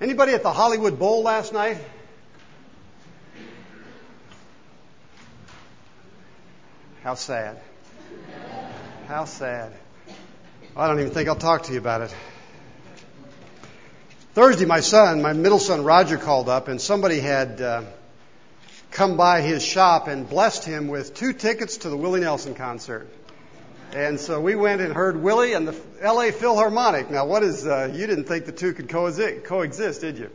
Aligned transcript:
Anybody 0.00 0.32
at 0.32 0.44
the 0.44 0.52
Hollywood 0.52 0.96
Bowl 0.96 1.22
last 1.22 1.52
night? 1.52 1.78
How 7.02 7.14
sad. 7.14 7.60
How 9.08 9.24
sad. 9.24 9.72
I 10.76 10.86
don't 10.86 11.00
even 11.00 11.12
think 11.12 11.28
I'll 11.28 11.34
talk 11.34 11.64
to 11.64 11.72
you 11.72 11.78
about 11.78 12.02
it. 12.02 12.14
Thursday, 14.34 14.66
my 14.66 14.78
son, 14.78 15.20
my 15.20 15.32
middle 15.32 15.58
son 15.58 15.82
Roger, 15.82 16.16
called 16.16 16.48
up, 16.48 16.68
and 16.68 16.80
somebody 16.80 17.18
had 17.18 17.60
uh, 17.60 17.82
come 18.92 19.16
by 19.16 19.40
his 19.40 19.64
shop 19.64 20.06
and 20.06 20.28
blessed 20.28 20.64
him 20.64 20.86
with 20.86 21.12
two 21.14 21.32
tickets 21.32 21.78
to 21.78 21.88
the 21.88 21.96
Willie 21.96 22.20
Nelson 22.20 22.54
concert. 22.54 23.08
And 23.94 24.20
so 24.20 24.38
we 24.38 24.54
went 24.54 24.82
and 24.82 24.92
heard 24.92 25.16
Willie 25.16 25.54
and 25.54 25.66
the 25.66 25.74
L.A. 26.02 26.30
Philharmonic. 26.30 27.10
Now, 27.10 27.24
what 27.24 27.42
is, 27.42 27.66
uh, 27.66 27.90
you 27.94 28.06
didn't 28.06 28.24
think 28.24 28.44
the 28.44 28.52
two 28.52 28.74
could 28.74 28.90
coexist, 28.90 29.44
coexist 29.44 30.02
did 30.02 30.18
you? 30.18 30.30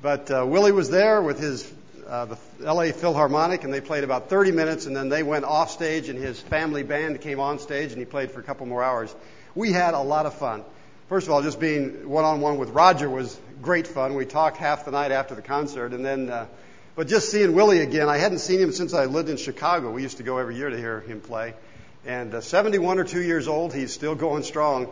But 0.00 0.30
uh, 0.30 0.46
Willie 0.46 0.70
was 0.70 0.90
there 0.90 1.20
with 1.20 1.40
his, 1.40 1.68
uh, 2.06 2.26
the 2.26 2.38
L.A. 2.64 2.92
Philharmonic, 2.92 3.64
and 3.64 3.72
they 3.72 3.80
played 3.80 4.04
about 4.04 4.30
30 4.30 4.52
minutes, 4.52 4.86
and 4.86 4.94
then 4.94 5.08
they 5.08 5.24
went 5.24 5.44
off 5.44 5.72
stage, 5.72 6.08
and 6.08 6.16
his 6.16 6.38
family 6.38 6.84
band 6.84 7.20
came 7.20 7.40
on 7.40 7.58
stage, 7.58 7.90
and 7.90 7.98
he 7.98 8.04
played 8.04 8.30
for 8.30 8.38
a 8.38 8.44
couple 8.44 8.64
more 8.64 8.84
hours. 8.84 9.12
We 9.56 9.72
had 9.72 9.94
a 9.94 10.00
lot 10.00 10.26
of 10.26 10.34
fun. 10.34 10.62
First 11.08 11.26
of 11.26 11.32
all, 11.32 11.42
just 11.42 11.58
being 11.58 12.08
one 12.08 12.24
on 12.24 12.40
one 12.40 12.58
with 12.58 12.70
Roger 12.70 13.10
was 13.10 13.36
great 13.60 13.88
fun. 13.88 14.14
We 14.14 14.24
talked 14.24 14.56
half 14.56 14.84
the 14.84 14.92
night 14.92 15.10
after 15.10 15.34
the 15.34 15.42
concert, 15.42 15.94
and 15.94 16.04
then, 16.04 16.30
uh, 16.30 16.46
but 16.94 17.08
just 17.08 17.28
seeing 17.28 17.54
Willie 17.54 17.80
again, 17.80 18.08
I 18.08 18.18
hadn't 18.18 18.38
seen 18.38 18.60
him 18.60 18.70
since 18.70 18.94
I 18.94 19.06
lived 19.06 19.30
in 19.30 19.36
Chicago. 19.36 19.90
We 19.90 20.02
used 20.02 20.18
to 20.18 20.22
go 20.22 20.38
every 20.38 20.54
year 20.54 20.70
to 20.70 20.76
hear 20.76 21.00
him 21.00 21.20
play 21.20 21.54
and 22.06 22.34
uh, 22.34 22.40
71 22.40 22.98
or 22.98 23.04
2 23.04 23.20
years 23.22 23.48
old, 23.48 23.74
he's 23.74 23.92
still 23.92 24.14
going 24.14 24.42
strong. 24.42 24.88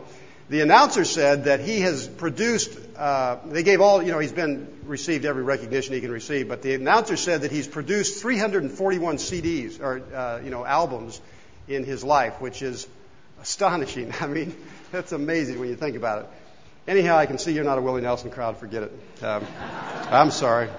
The 0.49 0.61
announcer 0.61 1.05
said 1.05 1.45
that 1.45 1.61
he 1.61 1.81
has 1.81 2.07
produced, 2.07 2.77
uh, 2.97 3.37
they 3.45 3.63
gave 3.63 3.81
all, 3.81 4.03
you 4.03 4.11
know, 4.11 4.19
he's 4.19 4.33
been 4.33 4.67
received 4.85 5.25
every 5.25 5.43
recognition 5.43 5.93
he 5.93 6.01
can 6.01 6.11
receive, 6.11 6.49
but 6.49 6.61
the 6.61 6.73
announcer 6.73 7.15
said 7.15 7.41
that 7.41 7.51
he's 7.51 7.67
produced 7.67 8.21
341 8.21 9.17
CDs, 9.17 9.81
or, 9.81 10.03
uh, 10.13 10.41
you 10.43 10.49
know, 10.49 10.65
albums 10.65 11.21
in 11.67 11.85
his 11.85 12.03
life, 12.03 12.41
which 12.41 12.61
is 12.61 12.87
astonishing. 13.41 14.13
I 14.19 14.27
mean, 14.27 14.55
that's 14.91 15.11
amazing 15.11 15.59
when 15.59 15.69
you 15.69 15.75
think 15.75 15.95
about 15.95 16.23
it. 16.23 16.29
Anyhow, 16.85 17.17
I 17.17 17.25
can 17.25 17.37
see 17.37 17.53
you're 17.53 17.63
not 17.63 17.77
a 17.77 17.81
Willie 17.81 18.01
Nelson 18.01 18.29
crowd, 18.29 18.57
forget 18.57 18.83
it. 18.83 19.23
Um, 19.23 19.45
I'm 20.11 20.31
sorry. 20.31 20.69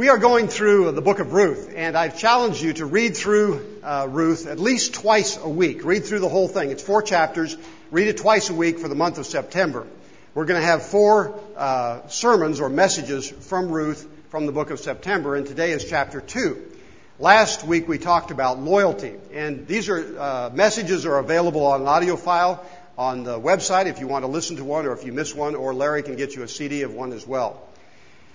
We 0.00 0.08
are 0.08 0.16
going 0.16 0.48
through 0.48 0.92
the 0.92 1.02
book 1.02 1.18
of 1.18 1.34
Ruth, 1.34 1.74
and 1.76 1.94
I've 1.94 2.18
challenged 2.18 2.62
you 2.62 2.72
to 2.72 2.86
read 2.86 3.14
through 3.14 3.80
uh, 3.82 4.06
Ruth 4.08 4.46
at 4.46 4.58
least 4.58 4.94
twice 4.94 5.36
a 5.36 5.46
week. 5.46 5.84
Read 5.84 6.06
through 6.06 6.20
the 6.20 6.28
whole 6.30 6.48
thing. 6.48 6.70
It's 6.70 6.82
four 6.82 7.02
chapters. 7.02 7.54
Read 7.90 8.08
it 8.08 8.16
twice 8.16 8.48
a 8.48 8.54
week 8.54 8.78
for 8.78 8.88
the 8.88 8.94
month 8.94 9.18
of 9.18 9.26
September. 9.26 9.86
We're 10.32 10.46
going 10.46 10.58
to 10.58 10.66
have 10.66 10.84
four 10.84 11.38
uh, 11.54 12.08
sermons 12.08 12.60
or 12.62 12.70
messages 12.70 13.28
from 13.28 13.68
Ruth 13.68 14.08
from 14.30 14.46
the 14.46 14.52
book 14.52 14.70
of 14.70 14.80
September, 14.80 15.36
and 15.36 15.46
today 15.46 15.70
is 15.72 15.84
chapter 15.84 16.22
two. 16.22 16.72
Last 17.18 17.64
week 17.64 17.86
we 17.86 17.98
talked 17.98 18.30
about 18.30 18.58
loyalty, 18.58 19.16
and 19.34 19.66
these 19.66 19.90
are 19.90 20.18
uh, 20.18 20.50
messages 20.54 21.04
are 21.04 21.18
available 21.18 21.66
on 21.66 21.86
audio 21.86 22.16
file 22.16 22.64
on 22.96 23.24
the 23.24 23.38
website 23.38 23.84
if 23.84 24.00
you 24.00 24.08
want 24.08 24.22
to 24.22 24.30
listen 24.30 24.56
to 24.56 24.64
one 24.64 24.86
or 24.86 24.92
if 24.92 25.04
you 25.04 25.12
miss 25.12 25.34
one, 25.34 25.54
or 25.54 25.74
Larry 25.74 26.02
can 26.02 26.16
get 26.16 26.34
you 26.34 26.42
a 26.42 26.48
CD 26.48 26.84
of 26.84 26.94
one 26.94 27.12
as 27.12 27.26
well 27.26 27.66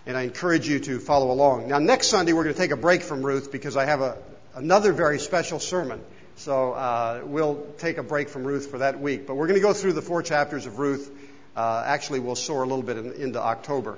and 0.06 0.16
I 0.16 0.24
encourage 0.24 0.68
you 0.68 0.80
to 0.80 1.00
follow 1.00 1.32
along. 1.32 1.68
Now, 1.68 1.80
next 1.80 2.08
Sunday, 2.08 2.34
we're 2.34 2.44
going 2.44 2.56
to 2.56 2.62
take 2.62 2.72
a 2.72 2.78
break 2.78 3.02
from 3.02 3.26
Ruth 3.26 3.52
because 3.52 3.76
I 3.76 3.86
have 3.86 4.02
a, 4.02 4.18
another 4.54 4.94
very 4.94 5.20
special 5.20 5.60
sermon. 5.60 6.02
So 6.38 6.74
uh, 6.74 7.22
we'll 7.26 7.66
take 7.78 7.98
a 7.98 8.04
break 8.04 8.30
from 8.30 8.46
Ruth 8.46 8.70
for 8.70 8.80
that 8.80 9.00
week. 9.00 9.26
But 9.26 9.36
we're 9.36 9.48
going 9.48 9.60
to 9.60 9.66
go 9.66 9.74
through 9.74 9.94
the 9.94 10.02
four 10.02 10.22
chapters 10.22 10.66
of 10.66 10.80
Ruth. 10.80 11.10
Uh, 11.56 11.84
actually, 11.86 12.20
we'll 12.20 12.36
soar 12.36 12.64
a 12.64 12.68
little 12.68 12.84
bit 12.84 12.98
in, 12.98 13.14
into 13.14 13.42
October. 13.42 13.98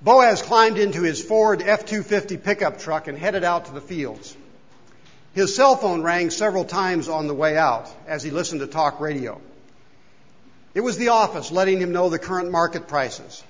Boaz 0.00 0.42
climbed 0.42 0.78
into 0.78 1.02
his 1.02 1.22
Ford 1.22 1.60
F 1.60 1.84
250 1.84 2.36
pickup 2.36 2.78
truck 2.78 3.08
and 3.08 3.18
headed 3.18 3.44
out 3.44 3.66
to 3.66 3.72
the 3.72 3.80
fields. 3.80 4.36
His 5.34 5.54
cell 5.54 5.76
phone 5.76 6.02
rang 6.02 6.30
several 6.30 6.64
times 6.64 7.08
on 7.08 7.26
the 7.26 7.34
way 7.34 7.56
out 7.56 7.90
as 8.06 8.22
he 8.22 8.30
listened 8.30 8.60
to 8.60 8.66
talk 8.66 9.00
radio. 9.00 9.40
It 10.74 10.80
was 10.80 10.96
the 10.96 11.08
office 11.08 11.50
letting 11.50 11.80
him 11.80 11.92
know 11.92 12.08
the 12.08 12.18
current 12.18 12.50
market 12.50 12.88
prices. 12.88 13.42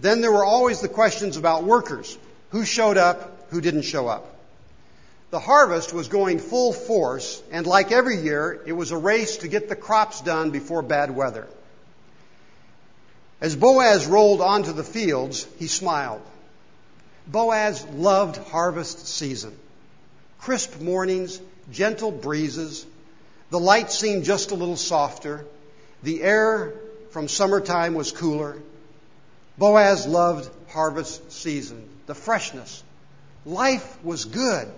Then 0.00 0.20
there 0.20 0.32
were 0.32 0.44
always 0.44 0.80
the 0.80 0.88
questions 0.88 1.36
about 1.36 1.64
workers 1.64 2.18
who 2.50 2.64
showed 2.64 2.96
up, 2.96 3.48
who 3.50 3.60
didn't 3.60 3.82
show 3.82 4.08
up. 4.08 4.34
The 5.30 5.40
harvest 5.40 5.92
was 5.92 6.08
going 6.08 6.38
full 6.38 6.72
force, 6.72 7.42
and 7.50 7.66
like 7.66 7.92
every 7.92 8.16
year, 8.22 8.62
it 8.66 8.72
was 8.72 8.92
a 8.92 8.96
race 8.96 9.38
to 9.38 9.48
get 9.48 9.68
the 9.68 9.76
crops 9.76 10.22
done 10.22 10.50
before 10.50 10.82
bad 10.82 11.14
weather. 11.14 11.46
As 13.40 13.54
Boaz 13.54 14.06
rolled 14.06 14.40
onto 14.40 14.72
the 14.72 14.84
fields, 14.84 15.46
he 15.58 15.66
smiled. 15.66 16.22
Boaz 17.26 17.84
loved 17.92 18.38
harvest 18.48 19.06
season. 19.06 19.56
Crisp 20.40 20.80
mornings, 20.80 21.40
gentle 21.70 22.10
breezes. 22.10 22.86
The 23.50 23.60
light 23.60 23.92
seemed 23.92 24.24
just 24.24 24.50
a 24.50 24.54
little 24.54 24.76
softer. 24.76 25.44
The 26.02 26.22
air 26.22 26.74
from 27.10 27.28
summertime 27.28 27.94
was 27.94 28.12
cooler. 28.12 28.56
Boaz 29.56 30.06
loved 30.06 30.48
harvest 30.68 31.32
season, 31.32 31.88
the 32.06 32.14
freshness. 32.14 32.82
Life 33.44 34.04
was 34.04 34.24
good. 34.24 34.68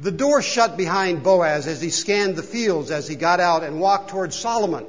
The 0.00 0.10
door 0.10 0.42
shut 0.42 0.76
behind 0.76 1.22
Boaz 1.22 1.68
as 1.68 1.80
he 1.80 1.90
scanned 1.90 2.34
the 2.34 2.42
fields 2.42 2.90
as 2.90 3.06
he 3.06 3.14
got 3.14 3.38
out 3.38 3.62
and 3.62 3.80
walked 3.80 4.10
towards 4.10 4.34
Solomon. 4.34 4.84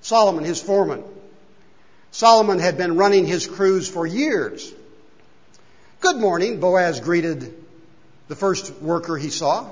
Solomon, 0.00 0.44
his 0.44 0.62
foreman. 0.62 1.02
Solomon 2.12 2.60
had 2.60 2.76
been 2.76 2.96
running 2.96 3.26
his 3.26 3.46
crews 3.46 3.88
for 3.88 4.06
years. 4.06 4.72
Good 6.00 6.16
morning, 6.16 6.60
Boaz 6.60 7.00
greeted 7.00 7.52
the 8.28 8.36
first 8.36 8.72
worker 8.80 9.16
he 9.16 9.30
saw. 9.30 9.66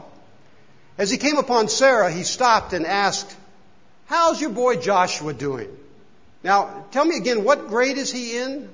As 0.98 1.10
he 1.10 1.18
came 1.18 1.36
upon 1.38 1.68
Sarah, 1.68 2.10
he 2.10 2.24
stopped 2.24 2.72
and 2.72 2.84
asked, 2.86 3.36
How's 4.06 4.40
your 4.40 4.50
boy 4.50 4.76
Joshua 4.76 5.32
doing? 5.32 5.68
Now, 6.42 6.86
tell 6.92 7.04
me 7.04 7.16
again, 7.16 7.44
what 7.44 7.68
grade 7.68 7.98
is 7.98 8.12
he 8.12 8.38
in? 8.38 8.68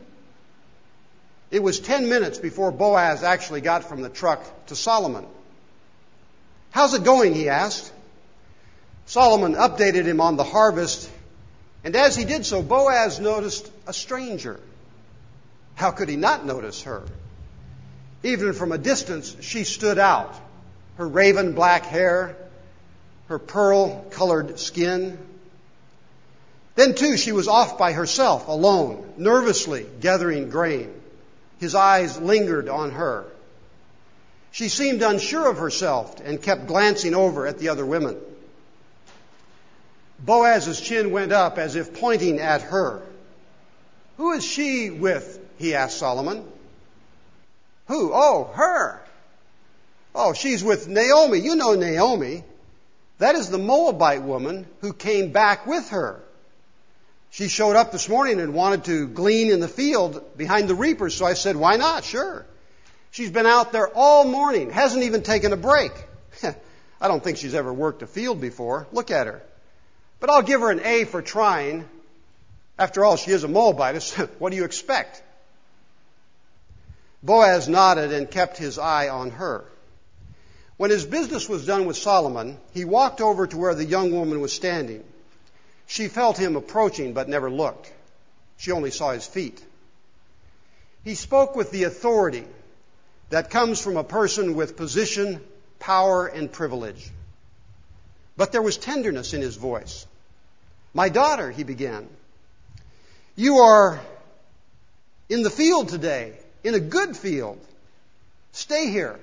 It 1.51 1.63
was 1.63 1.81
10 1.81 2.09
minutes 2.09 2.39
before 2.39 2.71
Boaz 2.71 3.23
actually 3.23 3.61
got 3.61 3.85
from 3.85 4.03
the 4.03 4.09
truck 4.09 4.43
to 4.67 4.77
Solomon. 4.77 5.27
How's 6.71 6.95
it 6.95 7.05
going? 7.05 7.35
he 7.35 7.49
asked. 7.49 7.93
Solomon 9.07 9.55
updated 9.55 10.05
him 10.05 10.21
on 10.21 10.37
the 10.37 10.45
harvest, 10.45 11.11
and 11.85 11.97
as 11.97 12.17
he 12.17 12.25
did 12.25 12.47
so, 12.47 12.63
Boaz 12.63 13.21
noticed 13.21 13.71
a 13.87 13.93
stranger. 13.93 14.61
How 15.75 15.91
could 15.91 16.09
he 16.09 16.17
not 16.17 16.47
notice 16.47 16.83
her? 16.83 17.03
Even 18.23 18.53
from 18.53 18.73
a 18.73 18.79
distance, 18.79 19.37
she 19.41 19.65
stood 19.65 19.99
out. 19.99 20.35
Her 20.97 21.09
raven 21.09 21.53
black 21.53 21.87
hair, 21.87 22.37
her 23.33 23.39
pearl 23.39 24.05
colored 24.11 24.59
skin. 24.59 25.17
Then, 26.75 26.95
too, 26.95 27.17
she 27.17 27.33
was 27.33 27.49
off 27.49 27.79
by 27.79 27.95
herself, 27.95 28.47
alone, 28.47 29.15
nervously 29.17 29.87
gathering 30.01 30.51
grain. 30.51 30.93
His 31.59 31.75
eyes 31.75 32.21
lingered 32.21 32.69
on 32.69 32.91
her. 32.91 33.25
She 34.51 34.69
seemed 34.69 35.01
unsure 35.01 35.49
of 35.49 35.57
herself 35.57 36.21
and 36.23 36.43
kept 36.43 36.67
glancing 36.67 37.15
over 37.15 37.47
at 37.47 37.59
the 37.59 37.71
other 37.71 37.87
women. 37.87 38.19
Boaz's 40.19 40.79
chin 40.79 41.11
went 41.11 41.33
up 41.33 41.57
as 41.57 41.75
if 41.75 41.99
pointing 41.99 42.39
at 42.39 42.61
her. 42.61 43.01
Who 44.19 44.33
is 44.33 44.45
she 44.45 44.91
with? 44.91 45.39
he 45.57 45.75
asked 45.75 45.97
Solomon. 45.97 46.45
Who? 47.89 48.11
Oh, 48.13 48.51
her. 48.53 49.01
Oh, 50.15 50.35
she's 50.35 50.63
with 50.63 50.87
Naomi. 50.87 51.39
You 51.39 51.57
know 51.57 51.75
Naomi. 51.75 52.45
That 53.23 53.37
is 53.37 53.49
the 53.49 53.59
Moabite 53.59 54.23
woman 54.23 54.67
who 54.81 54.93
came 54.93 55.31
back 55.31 55.65
with 55.65 55.91
her. 55.91 56.21
She 57.31 57.47
showed 57.47 57.77
up 57.77 57.93
this 57.93 58.09
morning 58.09 58.41
and 58.41 58.53
wanted 58.53 58.87
to 58.87 59.07
glean 59.07 59.53
in 59.53 59.61
the 59.61 59.69
field 59.69 60.37
behind 60.37 60.67
the 60.67 60.75
reapers, 60.75 61.15
so 61.15 61.25
I 61.25 61.35
said, 61.35 61.55
why 61.55 61.77
not? 61.77 62.03
Sure. 62.03 62.45
She's 63.13 63.31
been 63.31 63.47
out 63.47 63.71
there 63.71 63.87
all 63.87 64.25
morning, 64.25 64.71
hasn't 64.71 65.05
even 65.05 65.23
taken 65.23 65.53
a 65.53 65.57
break. 65.57 65.93
I 67.01 67.07
don't 67.07 67.23
think 67.23 67.39
she's 67.39 67.55
ever 67.55 67.73
worked 67.73 68.03
a 68.03 68.09
field 68.09 68.41
before. 68.41 68.89
Look 68.91 69.13
at 69.13 69.29
her. 69.29 69.41
But 70.19 70.31
I'll 70.31 70.43
give 70.43 70.61
her 70.61 70.73
an 70.73 70.81
A 70.85 71.05
for 71.05 71.23
trying. 71.23 71.89
After 72.77 73.05
all, 73.05 73.17
she 73.17 73.31
is 73.31 73.45
a 73.45 73.49
Moabite. 73.49 74.03
what 74.41 74.51
do 74.51 74.57
you 74.57 74.65
expect? 74.65 75.23
Boaz 77.23 77.69
nodded 77.69 78.13
and 78.13 78.29
kept 78.29 78.59
his 78.59 78.81
eye 78.81 79.11
on 79.11 79.31
her. 79.31 79.65
When 80.83 80.91
his 80.91 81.07
business 81.07 81.49
was 81.49 81.65
done 81.65 81.87
with 81.87 81.97
Solomon, 81.97 82.59
he 82.75 82.85
walked 82.85 83.21
over 83.21 83.47
to 83.47 83.57
where 83.57 83.73
the 83.73 83.85
young 83.85 84.11
woman 84.11 84.41
was 84.41 84.53
standing. 84.53 85.05
She 85.87 86.09
felt 86.09 86.37
him 86.37 86.57
approaching 86.57 87.13
but 87.13 87.29
never 87.29 87.49
looked. 87.49 87.93
She 88.57 88.73
only 88.73 88.91
saw 88.91 89.13
his 89.13 89.25
feet. 89.25 89.63
He 91.05 91.15
spoke 91.15 91.55
with 91.55 91.71
the 91.71 91.85
authority 91.85 92.43
that 93.31 93.49
comes 93.49 93.81
from 93.81 93.97
a 93.97 94.03
person 94.03 94.57
with 94.57 94.77
position, 94.77 95.41
power, 95.79 96.27
and 96.27 96.51
privilege. 96.51 97.09
But 98.37 98.51
there 98.51 98.61
was 98.61 98.77
tenderness 98.77 99.35
in 99.35 99.41
his 99.41 99.55
voice. 99.55 100.05
My 100.95 101.11
daughter, 101.11 101.53
he 101.53 101.63
began, 101.63 102.09
you 103.37 103.59
are 103.59 104.01
in 105.29 105.45
the 105.45 105.51
field 105.51 105.91
today, 105.91 106.33
in 106.65 106.75
a 106.75 106.81
good 106.81 107.17
field. 107.17 107.65
Stay 108.51 108.91
here. 108.91 109.21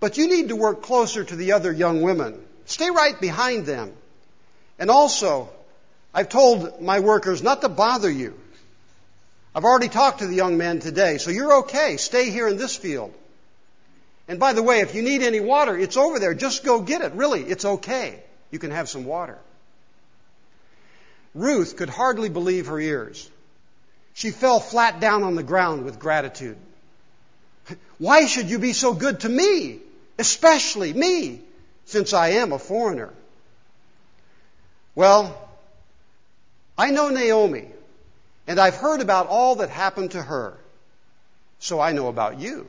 But 0.00 0.18
you 0.18 0.28
need 0.28 0.48
to 0.48 0.56
work 0.56 0.82
closer 0.82 1.24
to 1.24 1.36
the 1.36 1.52
other 1.52 1.72
young 1.72 2.02
women. 2.02 2.40
Stay 2.66 2.90
right 2.90 3.18
behind 3.20 3.66
them. 3.66 3.92
And 4.78 4.90
also, 4.90 5.48
I've 6.12 6.28
told 6.28 6.82
my 6.82 7.00
workers 7.00 7.42
not 7.42 7.62
to 7.62 7.68
bother 7.68 8.10
you. 8.10 8.38
I've 9.54 9.64
already 9.64 9.88
talked 9.88 10.18
to 10.18 10.26
the 10.26 10.34
young 10.34 10.58
men 10.58 10.80
today, 10.80 11.16
so 11.16 11.30
you're 11.30 11.58
okay. 11.60 11.96
Stay 11.96 12.30
here 12.30 12.46
in 12.46 12.58
this 12.58 12.76
field. 12.76 13.14
And 14.28 14.38
by 14.38 14.52
the 14.52 14.62
way, 14.62 14.80
if 14.80 14.94
you 14.94 15.02
need 15.02 15.22
any 15.22 15.40
water, 15.40 15.76
it's 15.78 15.96
over 15.96 16.18
there. 16.18 16.34
Just 16.34 16.64
go 16.64 16.80
get 16.80 17.00
it. 17.00 17.12
Really, 17.12 17.42
it's 17.42 17.64
okay. 17.64 18.22
You 18.50 18.58
can 18.58 18.70
have 18.70 18.88
some 18.88 19.04
water. 19.04 19.38
Ruth 21.34 21.76
could 21.76 21.88
hardly 21.88 22.28
believe 22.28 22.66
her 22.66 22.80
ears. 22.80 23.30
She 24.14 24.30
fell 24.30 24.60
flat 24.60 25.00
down 25.00 25.22
on 25.22 25.36
the 25.36 25.42
ground 25.42 25.84
with 25.84 25.98
gratitude. 25.98 26.56
Why 27.98 28.26
should 28.26 28.50
you 28.50 28.58
be 28.58 28.72
so 28.72 28.94
good 28.94 29.20
to 29.20 29.28
me? 29.28 29.80
Especially 30.18 30.92
me, 30.92 31.40
since 31.84 32.12
I 32.12 32.28
am 32.30 32.52
a 32.52 32.58
foreigner. 32.58 33.12
Well, 34.94 35.36
I 36.78 36.90
know 36.90 37.08
Naomi, 37.08 37.68
and 38.46 38.58
I've 38.58 38.76
heard 38.76 39.00
about 39.00 39.28
all 39.28 39.56
that 39.56 39.70
happened 39.70 40.12
to 40.12 40.22
her. 40.22 40.56
So 41.58 41.80
I 41.80 41.92
know 41.92 42.08
about 42.08 42.38
you. 42.38 42.66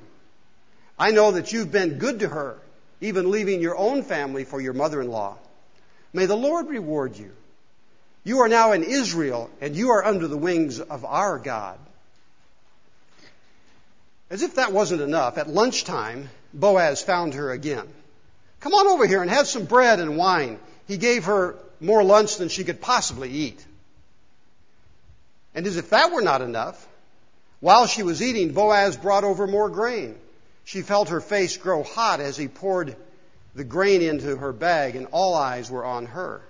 I 0.99 1.11
know 1.11 1.31
that 1.31 1.51
you've 1.53 1.71
been 1.71 1.99
good 1.99 2.19
to 2.19 2.29
her, 2.29 2.57
even 3.01 3.31
leaving 3.31 3.61
your 3.61 3.77
own 3.77 4.03
family 4.03 4.43
for 4.43 4.59
your 4.59 4.73
mother 4.73 5.01
in 5.01 5.09
law. 5.09 5.37
May 6.13 6.25
the 6.25 6.35
Lord 6.35 6.67
reward 6.67 7.17
you. 7.17 7.31
You 8.23 8.39
are 8.39 8.49
now 8.49 8.71
in 8.73 8.83
Israel, 8.83 9.49
and 9.61 9.75
you 9.75 9.91
are 9.91 10.03
under 10.03 10.27
the 10.27 10.37
wings 10.37 10.79
of 10.79 11.05
our 11.05 11.37
God. 11.37 11.77
As 14.29 14.41
if 14.41 14.55
that 14.55 14.73
wasn't 14.73 15.01
enough, 15.01 15.37
at 15.37 15.47
lunchtime, 15.47 16.29
Boaz 16.53 17.01
found 17.01 17.33
her 17.33 17.51
again. 17.51 17.87
Come 18.59 18.73
on 18.73 18.87
over 18.87 19.05
here 19.05 19.21
and 19.21 19.29
have 19.29 19.47
some 19.47 19.65
bread 19.65 19.99
and 19.99 20.17
wine. 20.17 20.59
He 20.87 20.97
gave 20.97 21.25
her 21.25 21.55
more 21.79 22.03
lunch 22.03 22.37
than 22.37 22.49
she 22.49 22.63
could 22.63 22.81
possibly 22.81 23.29
eat. 23.29 23.65
And 25.53 25.65
as 25.65 25.77
if 25.77 25.89
that 25.91 26.11
were 26.11 26.21
not 26.21 26.41
enough, 26.41 26.87
while 27.59 27.87
she 27.87 28.03
was 28.03 28.21
eating, 28.21 28.53
Boaz 28.53 28.97
brought 28.97 29.23
over 29.23 29.47
more 29.47 29.69
grain. 29.69 30.15
She 30.63 30.81
felt 30.81 31.09
her 31.09 31.21
face 31.21 31.57
grow 31.57 31.83
hot 31.83 32.19
as 32.19 32.37
he 32.37 32.47
poured 32.47 32.95
the 33.55 33.63
grain 33.63 34.01
into 34.01 34.35
her 34.35 34.53
bag, 34.53 34.95
and 34.95 35.07
all 35.11 35.33
eyes 35.33 35.71
were 35.71 35.83
on 35.83 36.05
her. 36.07 36.41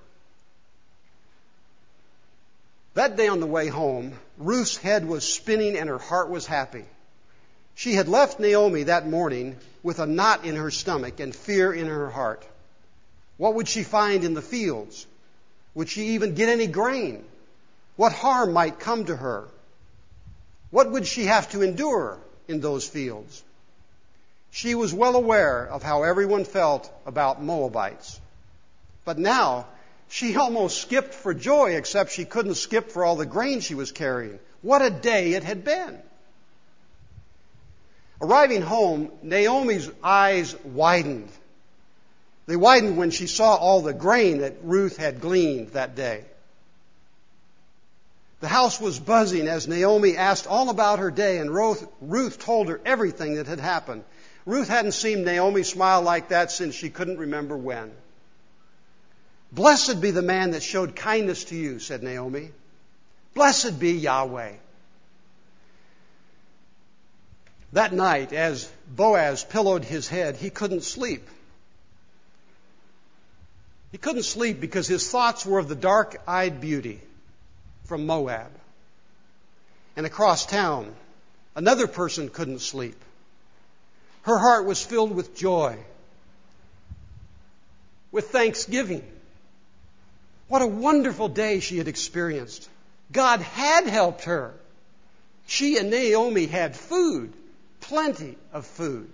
That 2.95 3.15
day 3.15 3.27
on 3.27 3.39
the 3.39 3.45
way 3.45 3.67
home, 3.67 4.13
Ruth's 4.38 4.75
head 4.77 5.07
was 5.07 5.31
spinning 5.31 5.77
and 5.77 5.88
her 5.88 5.99
heart 5.99 6.29
was 6.29 6.47
happy. 6.47 6.85
She 7.75 7.94
had 7.94 8.07
left 8.07 8.39
Naomi 8.39 8.83
that 8.83 9.07
morning 9.07 9.55
with 9.87 9.99
a 9.99 10.05
knot 10.05 10.43
in 10.43 10.57
her 10.57 10.69
stomach 10.69 11.21
and 11.21 11.33
fear 11.33 11.71
in 11.71 11.87
her 11.87 12.09
heart. 12.09 12.45
What 13.37 13.53
would 13.55 13.69
she 13.69 13.83
find 13.83 14.25
in 14.25 14.33
the 14.33 14.41
fields? 14.41 15.07
Would 15.75 15.87
she 15.87 16.07
even 16.07 16.35
get 16.35 16.49
any 16.49 16.67
grain? 16.67 17.23
What 17.95 18.11
harm 18.11 18.51
might 18.51 18.81
come 18.81 19.05
to 19.05 19.15
her? 19.15 19.47
What 20.71 20.91
would 20.91 21.07
she 21.07 21.23
have 21.23 21.49
to 21.51 21.61
endure 21.61 22.19
in 22.49 22.59
those 22.59 22.85
fields? 22.85 23.41
She 24.51 24.75
was 24.75 24.93
well 24.93 25.15
aware 25.15 25.65
of 25.65 25.83
how 25.83 26.03
everyone 26.03 26.43
felt 26.43 26.91
about 27.05 27.41
Moabites. 27.41 28.19
But 29.05 29.17
now, 29.17 29.67
she 30.09 30.35
almost 30.43 30.81
skipped 30.81 31.13
for 31.13 31.33
joy, 31.33 31.77
except 31.77 32.11
she 32.11 32.25
couldn't 32.25 32.55
skip 32.55 32.91
for 32.91 33.05
all 33.05 33.15
the 33.15 33.25
grain 33.25 33.61
she 33.61 33.73
was 33.73 33.93
carrying. 33.93 34.39
What 34.61 34.81
a 34.81 34.89
day 34.89 35.31
it 35.31 35.45
had 35.45 35.63
been. 35.63 35.97
Arriving 38.21 38.61
home, 38.61 39.11
Naomi's 39.21 39.89
eyes 40.03 40.55
widened. 40.63 41.29
They 42.47 42.55
widened 42.55 42.97
when 42.97 43.11
she 43.11 43.27
saw 43.27 43.55
all 43.55 43.81
the 43.81 43.93
grain 43.93 44.39
that 44.39 44.55
Ruth 44.63 44.97
had 44.97 45.21
gleaned 45.21 45.69
that 45.69 45.95
day. 45.95 46.23
The 48.39 48.47
house 48.47 48.79
was 48.79 48.99
buzzing 48.99 49.47
as 49.47 49.67
Naomi 49.67 50.15
asked 50.15 50.47
all 50.47 50.69
about 50.69 50.99
her 50.99 51.11
day, 51.11 51.39
and 51.39 51.53
Ruth 51.53 52.39
told 52.39 52.69
her 52.69 52.79
everything 52.85 53.35
that 53.35 53.47
had 53.47 53.59
happened. 53.59 54.03
Ruth 54.45 54.67
hadn't 54.67 54.93
seen 54.93 55.23
Naomi 55.23 55.63
smile 55.63 56.01
like 56.01 56.29
that 56.29 56.51
since 56.51 56.73
she 56.73 56.89
couldn't 56.89 57.17
remember 57.17 57.57
when. 57.57 57.91
Blessed 59.51 60.01
be 60.01 60.11
the 60.11 60.21
man 60.21 60.51
that 60.51 60.63
showed 60.63 60.95
kindness 60.95 61.45
to 61.45 61.55
you, 61.55 61.79
said 61.79 62.03
Naomi. 62.03 62.51
Blessed 63.33 63.79
be 63.79 63.93
Yahweh. 63.93 64.53
That 67.77 67.94
night, 67.94 68.33
as 68.33 68.68
Boaz 68.88 69.44
pillowed 69.44 69.85
his 69.85 70.07
head, 70.07 70.35
he 70.35 70.50
couldn't 70.50 70.81
sleep. 70.81 71.29
He 73.91 74.00
couldn't 74.00 74.24
sleep 74.24 74.59
because 74.59 74.88
his 74.88 75.07
thoughts 75.07 75.45
were 75.45 75.59
of 75.59 75.69
the 75.69 75.75
dark 75.75 76.19
eyed 76.27 76.59
beauty 76.59 77.00
from 77.83 78.07
Moab. 78.07 78.50
And 79.95 80.07
across 80.07 80.47
town, 80.47 80.91
another 81.56 81.85
person 81.85 82.29
couldn't 82.29 82.62
sleep. 82.62 83.00
Her 84.23 84.39
heart 84.39 84.65
was 84.65 84.83
filled 84.83 85.15
with 85.15 85.38
joy, 85.38 85.77
with 88.12 88.31
thanksgiving. 88.31 89.07
What 90.47 90.63
a 90.63 90.68
wonderful 90.68 91.27
day 91.27 91.59
she 91.59 91.77
had 91.77 91.88
experienced. 91.88 92.68
God 93.12 93.41
had 93.41 93.85
helped 93.85 94.23
her. 94.23 94.56
She 95.45 95.77
and 95.77 95.91
Naomi 95.91 96.47
had 96.47 96.75
food, 96.75 97.33
plenty 97.87 98.37
of 98.53 98.65
food. 98.65 99.11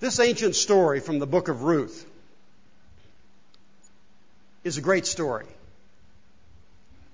This 0.00 0.20
ancient 0.20 0.54
story 0.54 1.00
from 1.00 1.18
the 1.18 1.26
book 1.26 1.48
of 1.48 1.62
Ruth 1.62 2.06
is 4.64 4.76
a 4.76 4.80
great 4.80 5.06
story. 5.06 5.46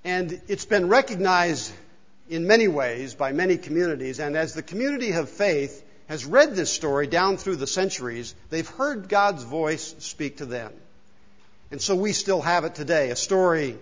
And 0.04 0.40
it's 0.48 0.66
been 0.66 0.88
recognized 0.88 1.72
in 2.28 2.46
many 2.46 2.68
ways 2.68 3.14
by 3.14 3.32
many 3.32 3.56
communities. 3.56 4.18
And 4.20 4.36
as 4.36 4.54
the 4.54 4.62
community 4.62 5.12
of 5.12 5.28
faith 5.28 5.82
has 6.08 6.24
read 6.26 6.54
this 6.54 6.70
story 6.70 7.06
down 7.06 7.38
through 7.38 7.56
the 7.56 7.66
centuries, 7.66 8.34
they've 8.50 8.68
heard 8.68 9.08
God's 9.08 9.42
voice 9.42 9.94
speak 9.98 10.38
to 10.38 10.46
them. 10.46 10.72
And 11.70 11.80
so 11.80 11.96
we 11.96 12.12
still 12.12 12.42
have 12.42 12.64
it 12.64 12.74
today, 12.74 13.10
a 13.10 13.16
story 13.16 13.78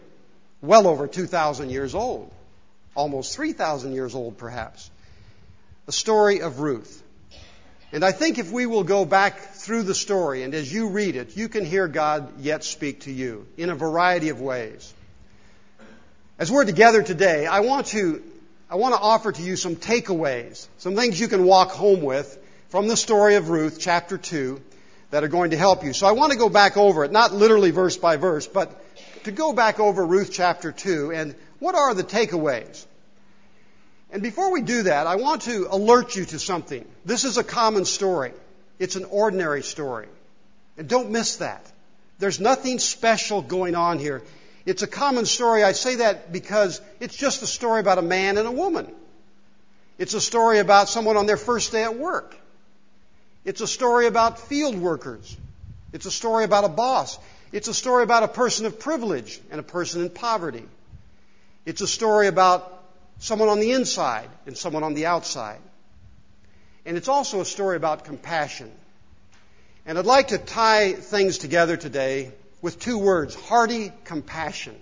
well 0.61 0.87
over 0.87 1.09
2,000 1.09 1.71
years 1.71 1.95
old, 1.95 2.33
almost 2.95 3.35
3,000 3.35 3.93
years 3.93 4.15
old 4.15 4.39
perhaps. 4.39 4.91
The 5.87 5.93
story 5.93 6.41
of 6.41 6.61
Ruth. 6.61 7.03
And 7.93 8.05
I 8.05 8.13
think 8.13 8.39
if 8.39 8.51
we 8.51 8.65
will 8.65 8.85
go 8.85 9.05
back 9.05 9.39
through 9.39 9.83
the 9.83 9.95
story 9.95 10.43
and 10.43 10.55
as 10.55 10.73
you 10.73 10.89
read 10.89 11.17
it, 11.17 11.37
you 11.37 11.49
can 11.49 11.65
hear 11.65 11.89
God 11.89 12.41
yet 12.41 12.65
speak 12.65 13.01
to 13.01 13.13
you 13.13 13.47
in 13.57 13.69
a 13.69 13.75
variety 13.75 14.31
of 14.31 14.41
ways. 14.41 14.95
As 16.39 16.51
we're 16.51 16.65
together 16.65 17.03
today, 17.03 17.47
I 17.47 17.61
want 17.61 17.89
to 17.89 18.23
I 18.71 18.77
want 18.77 18.95
to 18.95 19.01
offer 19.01 19.31
to 19.31 19.43
you 19.43 19.57
some 19.57 19.77
takeaways, 19.77 20.67
some 20.79 20.97
things 20.97 21.21
you 21.21 21.29
can 21.29 21.45
walk 21.45 21.73
home 21.73 22.01
with 22.01 22.39
from 22.71 22.89
the 22.89 22.97
story 22.97 23.35
of 23.35 23.51
Ruth, 23.51 23.77
chapter 23.79 24.17
2, 24.17 24.63
that 25.11 25.23
are 25.23 25.29
going 25.29 25.51
to 25.51 25.59
help 25.59 25.85
you. 25.85 25.93
So 25.93 26.07
I 26.07 26.13
want 26.13 26.33
to 26.33 26.39
go 26.39 26.49
back 26.49 26.79
over 26.79 27.05
it, 27.05 27.13
not 27.13 27.35
literally 27.35 27.71
verse 27.71 27.99
by 27.99 28.17
verse, 28.17 28.47
but 28.47 28.73
to 29.25 29.31
go 29.31 29.53
back 29.53 29.79
over 29.79 30.07
Ruth 30.07 30.31
chapter 30.33 30.73
2 30.73 31.13
and 31.13 31.35
what 31.63 31.77
are 31.77 31.95
the 31.95 32.03
takeaways? 32.03 32.85
And 34.11 34.21
before 34.21 34.53
we 34.53 34.63
do 34.63 34.83
that, 34.83 35.07
I 35.07 35.15
want 35.15 35.43
to 35.43 35.69
alert 35.71 36.17
you 36.17 36.25
to 36.25 36.39
something. 36.41 36.85
This 37.05 37.25
is 37.25 37.39
a 37.39 37.45
common 37.45 37.85
story. 37.85 38.33
It's 38.81 38.97
an 38.97 39.05
ordinary 39.05 39.63
story. 39.63 40.09
And 40.77 40.89
don't 40.89 41.11
miss 41.11 41.37
that. 41.37 41.65
There's 42.19 42.41
nothing 42.41 42.81
special 42.81 43.43
going 43.43 43.77
on 43.77 44.01
here. 44.01 44.23
It's 44.67 44.83
a 44.83 44.89
common 44.89 45.25
story. 45.25 45.63
I 45.63 45.71
say 45.71 45.97
that 45.97 46.33
because 46.33 46.81
it's 46.99 47.17
just 47.17 47.43
a 47.43 47.47
story 47.47 47.79
about 47.79 47.99
a 47.99 48.03
man 48.03 48.39
and 48.39 48.49
a 48.49 48.53
woman. 48.53 48.93
It's 49.99 50.15
a 50.15 50.21
story 50.21 50.59
about 50.59 50.89
someone 50.89 51.17
on 51.17 51.27
their 51.27 51.37
first 51.37 51.71
day 51.71 51.85
at 51.85 51.97
work. 51.97 52.37
It's 53.45 53.61
a 53.61 53.69
story 53.69 54.09
about 54.09 54.41
field 54.41 54.77
workers. 54.77 55.37
It's 55.93 56.07
a 56.07 56.11
story 56.11 56.45
about 56.45 56.65
a 56.65 56.69
boss. 56.69 57.21
It's 57.53 57.69
a 57.69 57.75
story 57.75 58.03
about 58.03 58.25
a 58.25 58.29
person 58.29 58.67
of 58.67 58.81
privilege 58.81 59.41
and 59.53 59.61
a 59.61 59.63
person 59.63 60.03
in 60.03 60.11
poverty. 60.11 60.65
It's 61.65 61.81
a 61.81 61.87
story 61.87 62.27
about 62.27 62.83
someone 63.19 63.49
on 63.49 63.61
the 63.61 63.73
inside 63.73 64.29
and 64.47 64.57
someone 64.57 64.83
on 64.83 64.95
the 64.95 65.07
outside. 65.07 65.61
And 66.85 66.97
it's 66.97 67.09
also 67.09 67.41
a 67.41 67.45
story 67.45 67.77
about 67.77 68.05
compassion. 68.05 68.71
And 69.87 69.99
I'd 69.99 70.07
like 70.07 70.29
to 70.29 70.39
tie 70.39 70.93
things 70.93 71.39
together 71.39 71.77
today 71.77 72.33
with 72.61 72.81
two 72.81 72.99
words 72.99 73.35
hearty 73.35 73.93
compassion. 74.05 74.77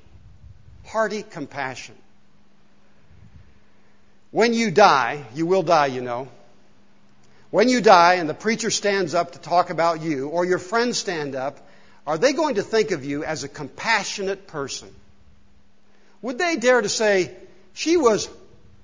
Hearty 0.86 1.22
compassion. 1.22 1.94
When 4.30 4.54
you 4.54 4.70
die, 4.70 5.24
you 5.34 5.44
will 5.44 5.62
die, 5.62 5.86
you 5.86 6.00
know. 6.00 6.28
when 7.50 7.68
you 7.68 7.80
die 7.80 8.14
and 8.14 8.28
the 8.28 8.34
preacher 8.34 8.70
stands 8.70 9.12
up 9.12 9.32
to 9.32 9.40
talk 9.40 9.70
about 9.70 10.00
you, 10.02 10.28
or 10.28 10.44
your 10.44 10.58
friends 10.58 10.98
stand 10.98 11.34
up, 11.34 11.58
are 12.06 12.16
they 12.16 12.32
going 12.32 12.54
to 12.54 12.62
think 12.62 12.92
of 12.92 13.04
you 13.04 13.24
as 13.24 13.44
a 13.44 13.48
compassionate 13.48 14.46
person? 14.46 14.88
Would 16.22 16.38
they 16.38 16.56
dare 16.56 16.80
to 16.80 16.88
say, 16.88 17.34
she 17.72 17.96
was 17.96 18.28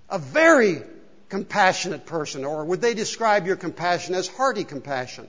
a 0.08 0.18
very 0.18 0.82
compassionate 1.28 2.06
person, 2.06 2.44
or 2.44 2.64
would 2.64 2.80
they 2.80 2.94
describe 2.94 3.46
your 3.46 3.56
compassion 3.56 4.14
as 4.14 4.28
hearty 4.28 4.64
compassion? 4.64 5.28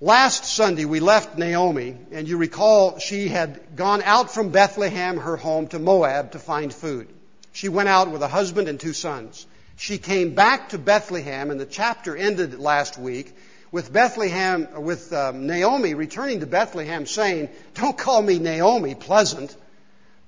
Last 0.00 0.44
Sunday, 0.44 0.84
we 0.84 1.00
left 1.00 1.36
Naomi, 1.36 1.96
and 2.12 2.28
you 2.28 2.36
recall 2.36 2.98
she 2.98 3.28
had 3.28 3.74
gone 3.74 4.00
out 4.02 4.30
from 4.30 4.50
Bethlehem, 4.50 5.18
her 5.18 5.36
home, 5.36 5.66
to 5.68 5.78
Moab 5.78 6.32
to 6.32 6.38
find 6.38 6.72
food. 6.72 7.08
She 7.52 7.68
went 7.68 7.88
out 7.88 8.10
with 8.10 8.22
a 8.22 8.28
husband 8.28 8.68
and 8.68 8.78
two 8.78 8.92
sons. 8.92 9.46
She 9.76 9.98
came 9.98 10.34
back 10.34 10.68
to 10.70 10.78
Bethlehem, 10.78 11.50
and 11.50 11.58
the 11.58 11.66
chapter 11.66 12.16
ended 12.16 12.58
last 12.60 12.96
week 12.96 13.34
with 13.72 13.92
Bethlehem, 13.92 14.68
with 14.82 15.12
um, 15.12 15.46
Naomi 15.46 15.94
returning 15.94 16.40
to 16.40 16.46
Bethlehem 16.46 17.04
saying, 17.04 17.48
Don't 17.74 17.98
call 17.98 18.22
me 18.22 18.38
Naomi, 18.38 18.94
pleasant. 18.94 19.56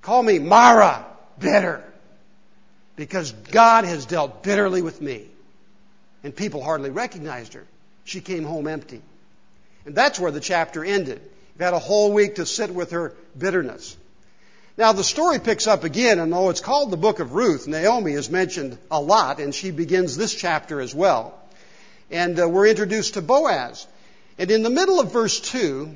Call 0.01 0.23
me 0.23 0.39
Mara, 0.39 1.05
bitter. 1.39 1.83
Because 2.95 3.31
God 3.31 3.85
has 3.85 4.05
dealt 4.05 4.43
bitterly 4.43 4.81
with 4.81 5.01
me. 5.01 5.27
And 6.23 6.35
people 6.35 6.63
hardly 6.63 6.89
recognized 6.89 7.53
her. 7.53 7.65
She 8.03 8.21
came 8.21 8.43
home 8.43 8.67
empty. 8.67 9.01
And 9.85 9.95
that's 9.95 10.19
where 10.19 10.31
the 10.31 10.39
chapter 10.39 10.83
ended. 10.83 11.21
You've 11.53 11.61
had 11.61 11.73
a 11.73 11.79
whole 11.79 12.13
week 12.13 12.35
to 12.35 12.45
sit 12.45 12.71
with 12.71 12.91
her 12.91 13.13
bitterness. 13.37 13.97
Now 14.77 14.93
the 14.93 15.03
story 15.03 15.39
picks 15.39 15.67
up 15.67 15.83
again, 15.83 16.19
and 16.19 16.31
though 16.31 16.49
it's 16.49 16.61
called 16.61 16.91
the 16.91 16.97
book 16.97 17.19
of 17.19 17.33
Ruth, 17.33 17.67
Naomi 17.67 18.13
is 18.13 18.29
mentioned 18.29 18.77
a 18.89 19.01
lot, 19.01 19.39
and 19.39 19.53
she 19.53 19.71
begins 19.71 20.15
this 20.15 20.33
chapter 20.33 20.79
as 20.79 20.95
well. 20.95 21.37
And 22.09 22.39
uh, 22.39 22.47
we're 22.47 22.67
introduced 22.67 23.15
to 23.15 23.21
Boaz. 23.21 23.87
And 24.37 24.49
in 24.49 24.63
the 24.63 24.69
middle 24.69 24.99
of 24.99 25.11
verse 25.11 25.39
2, 25.39 25.95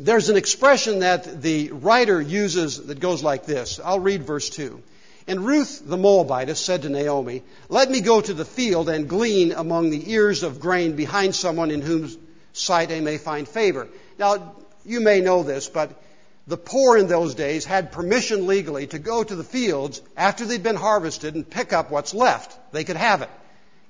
there's 0.00 0.30
an 0.30 0.36
expression 0.36 1.00
that 1.00 1.42
the 1.42 1.70
writer 1.72 2.20
uses 2.20 2.86
that 2.86 3.00
goes 3.00 3.22
like 3.22 3.44
this. 3.44 3.78
I'll 3.84 4.00
read 4.00 4.22
verse 4.22 4.48
2. 4.50 4.82
And 5.26 5.46
Ruth 5.46 5.82
the 5.84 5.98
Moabitess 5.98 6.58
said 6.58 6.82
to 6.82 6.88
Naomi, 6.88 7.42
Let 7.68 7.90
me 7.90 8.00
go 8.00 8.20
to 8.20 8.32
the 8.32 8.44
field 8.44 8.88
and 8.88 9.08
glean 9.08 9.52
among 9.52 9.90
the 9.90 10.10
ears 10.10 10.42
of 10.42 10.58
grain 10.58 10.96
behind 10.96 11.34
someone 11.34 11.70
in 11.70 11.82
whose 11.82 12.16
sight 12.52 12.90
I 12.90 13.00
may 13.00 13.18
find 13.18 13.46
favor. 13.46 13.88
Now, 14.18 14.54
you 14.84 15.00
may 15.00 15.20
know 15.20 15.42
this, 15.42 15.68
but 15.68 15.90
the 16.46 16.56
poor 16.56 16.96
in 16.96 17.06
those 17.06 17.34
days 17.34 17.66
had 17.66 17.92
permission 17.92 18.46
legally 18.46 18.86
to 18.88 18.98
go 18.98 19.22
to 19.22 19.36
the 19.36 19.44
fields 19.44 20.00
after 20.16 20.46
they'd 20.46 20.62
been 20.62 20.76
harvested 20.76 21.34
and 21.34 21.48
pick 21.48 21.72
up 21.72 21.90
what's 21.90 22.14
left. 22.14 22.72
They 22.72 22.84
could 22.84 22.96
have 22.96 23.22
it. 23.22 23.30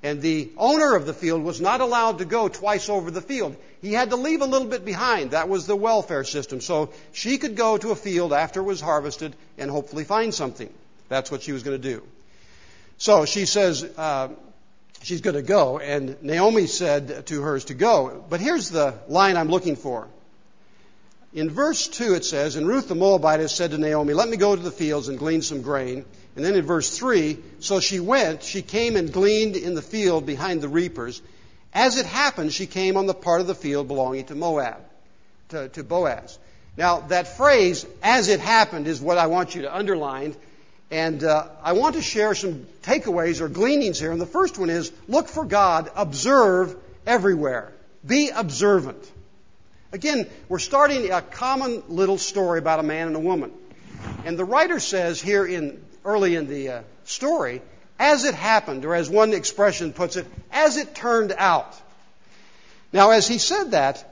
And 0.02 0.22
the 0.22 0.50
owner 0.56 0.94
of 0.94 1.04
the 1.04 1.12
field 1.12 1.42
was 1.42 1.60
not 1.60 1.80
allowed 1.80 2.18
to 2.18 2.24
go 2.24 2.48
twice 2.48 2.88
over 2.88 3.10
the 3.10 3.20
field. 3.20 3.56
He 3.82 3.92
had 3.92 4.10
to 4.10 4.16
leave 4.16 4.40
a 4.40 4.46
little 4.46 4.68
bit 4.68 4.84
behind. 4.84 5.32
That 5.32 5.48
was 5.48 5.66
the 5.66 5.76
welfare 5.76 6.24
system. 6.24 6.60
So 6.60 6.90
she 7.12 7.36
could 7.36 7.54
go 7.54 7.76
to 7.76 7.90
a 7.90 7.96
field 7.96 8.32
after 8.32 8.60
it 8.60 8.64
was 8.64 8.80
harvested 8.80 9.36
and 9.58 9.70
hopefully 9.70 10.04
find 10.04 10.32
something. 10.32 10.72
That's 11.08 11.30
what 11.30 11.42
she 11.42 11.52
was 11.52 11.62
going 11.62 11.80
to 11.80 11.88
do. 11.88 12.02
So 12.96 13.26
she 13.26 13.44
says, 13.44 13.84
uh, 13.84 14.28
she's 15.02 15.20
going 15.20 15.36
to 15.36 15.42
go. 15.42 15.78
And 15.78 16.22
Naomi 16.22 16.66
said 16.66 17.26
to 17.26 17.42
hers 17.42 17.66
to 17.66 17.74
go. 17.74 18.24
But 18.28 18.40
here's 18.40 18.70
the 18.70 18.94
line 19.08 19.36
I'm 19.36 19.48
looking 19.48 19.76
for. 19.76 20.08
In 21.32 21.50
verse 21.50 21.86
2 21.88 22.14
it 22.14 22.24
says, 22.24 22.56
And 22.56 22.66
Ruth 22.66 22.88
the 22.88 22.94
Moabitess 22.94 23.54
said 23.54 23.70
to 23.70 23.78
Naomi, 23.78 24.14
Let 24.14 24.28
me 24.28 24.36
go 24.36 24.54
to 24.54 24.62
the 24.62 24.70
fields 24.70 25.08
and 25.08 25.18
glean 25.18 25.42
some 25.42 25.62
grain. 25.62 26.04
And 26.36 26.44
then 26.44 26.54
in 26.54 26.64
verse 26.64 26.96
3, 26.96 27.38
So 27.60 27.80
she 27.80 28.00
went, 28.00 28.42
she 28.42 28.62
came 28.62 28.96
and 28.96 29.12
gleaned 29.12 29.56
in 29.56 29.74
the 29.74 29.82
field 29.82 30.26
behind 30.26 30.60
the 30.60 30.68
reapers. 30.68 31.22
As 31.72 31.96
it 31.96 32.06
happened, 32.06 32.52
she 32.52 32.66
came 32.66 32.96
on 32.96 33.06
the 33.06 33.14
part 33.14 33.40
of 33.40 33.46
the 33.46 33.54
field 33.54 33.86
belonging 33.86 34.26
to 34.26 34.34
Moab, 34.34 34.80
to, 35.50 35.68
to 35.68 35.84
Boaz. 35.84 36.38
Now, 36.76 37.00
that 37.00 37.36
phrase, 37.36 37.86
as 38.02 38.28
it 38.28 38.40
happened, 38.40 38.86
is 38.86 39.00
what 39.00 39.18
I 39.18 39.26
want 39.28 39.54
you 39.54 39.62
to 39.62 39.76
underline 39.76 40.34
and 40.90 41.22
uh, 41.22 41.46
I 41.62 41.74
want 41.74 41.94
to 41.94 42.02
share 42.02 42.34
some 42.34 42.66
takeaways 42.82 43.40
or 43.40 43.48
gleanings 43.48 44.00
here. 44.00 44.10
And 44.10 44.20
the 44.20 44.26
first 44.26 44.58
one 44.58 44.70
is 44.70 44.92
look 45.06 45.28
for 45.28 45.44
God, 45.44 45.88
observe 45.94 46.76
everywhere. 47.06 47.72
Be 48.04 48.30
observant. 48.30 49.10
Again, 49.92 50.28
we're 50.48 50.58
starting 50.58 51.10
a 51.10 51.20
common 51.20 51.82
little 51.88 52.18
story 52.18 52.58
about 52.58 52.80
a 52.80 52.82
man 52.82 53.08
and 53.08 53.16
a 53.16 53.20
woman. 53.20 53.52
And 54.24 54.38
the 54.38 54.44
writer 54.44 54.80
says 54.80 55.20
here 55.20 55.44
in 55.44 55.82
early 56.04 56.34
in 56.34 56.46
the 56.46 56.68
uh, 56.68 56.82
story, 57.04 57.60
as 57.98 58.24
it 58.24 58.34
happened, 58.34 58.84
or 58.84 58.94
as 58.94 59.10
one 59.10 59.34
expression 59.34 59.92
puts 59.92 60.16
it, 60.16 60.26
as 60.50 60.76
it 60.76 60.94
turned 60.94 61.32
out. 61.36 61.78
Now, 62.92 63.10
as 63.10 63.28
he 63.28 63.38
said 63.38 63.72
that, 63.72 64.04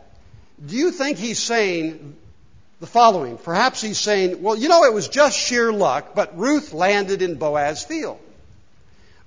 do 0.64 0.76
you 0.76 0.90
think 0.90 1.18
he's 1.18 1.38
saying 1.38 2.16
the 2.80 2.86
following. 2.86 3.38
Perhaps 3.38 3.80
he's 3.80 3.98
saying, 3.98 4.42
well, 4.42 4.56
you 4.56 4.68
know, 4.68 4.84
it 4.84 4.92
was 4.92 5.08
just 5.08 5.36
sheer 5.36 5.72
luck, 5.72 6.14
but 6.14 6.38
Ruth 6.38 6.72
landed 6.72 7.22
in 7.22 7.34
Boaz's 7.34 7.82
field. 7.82 8.20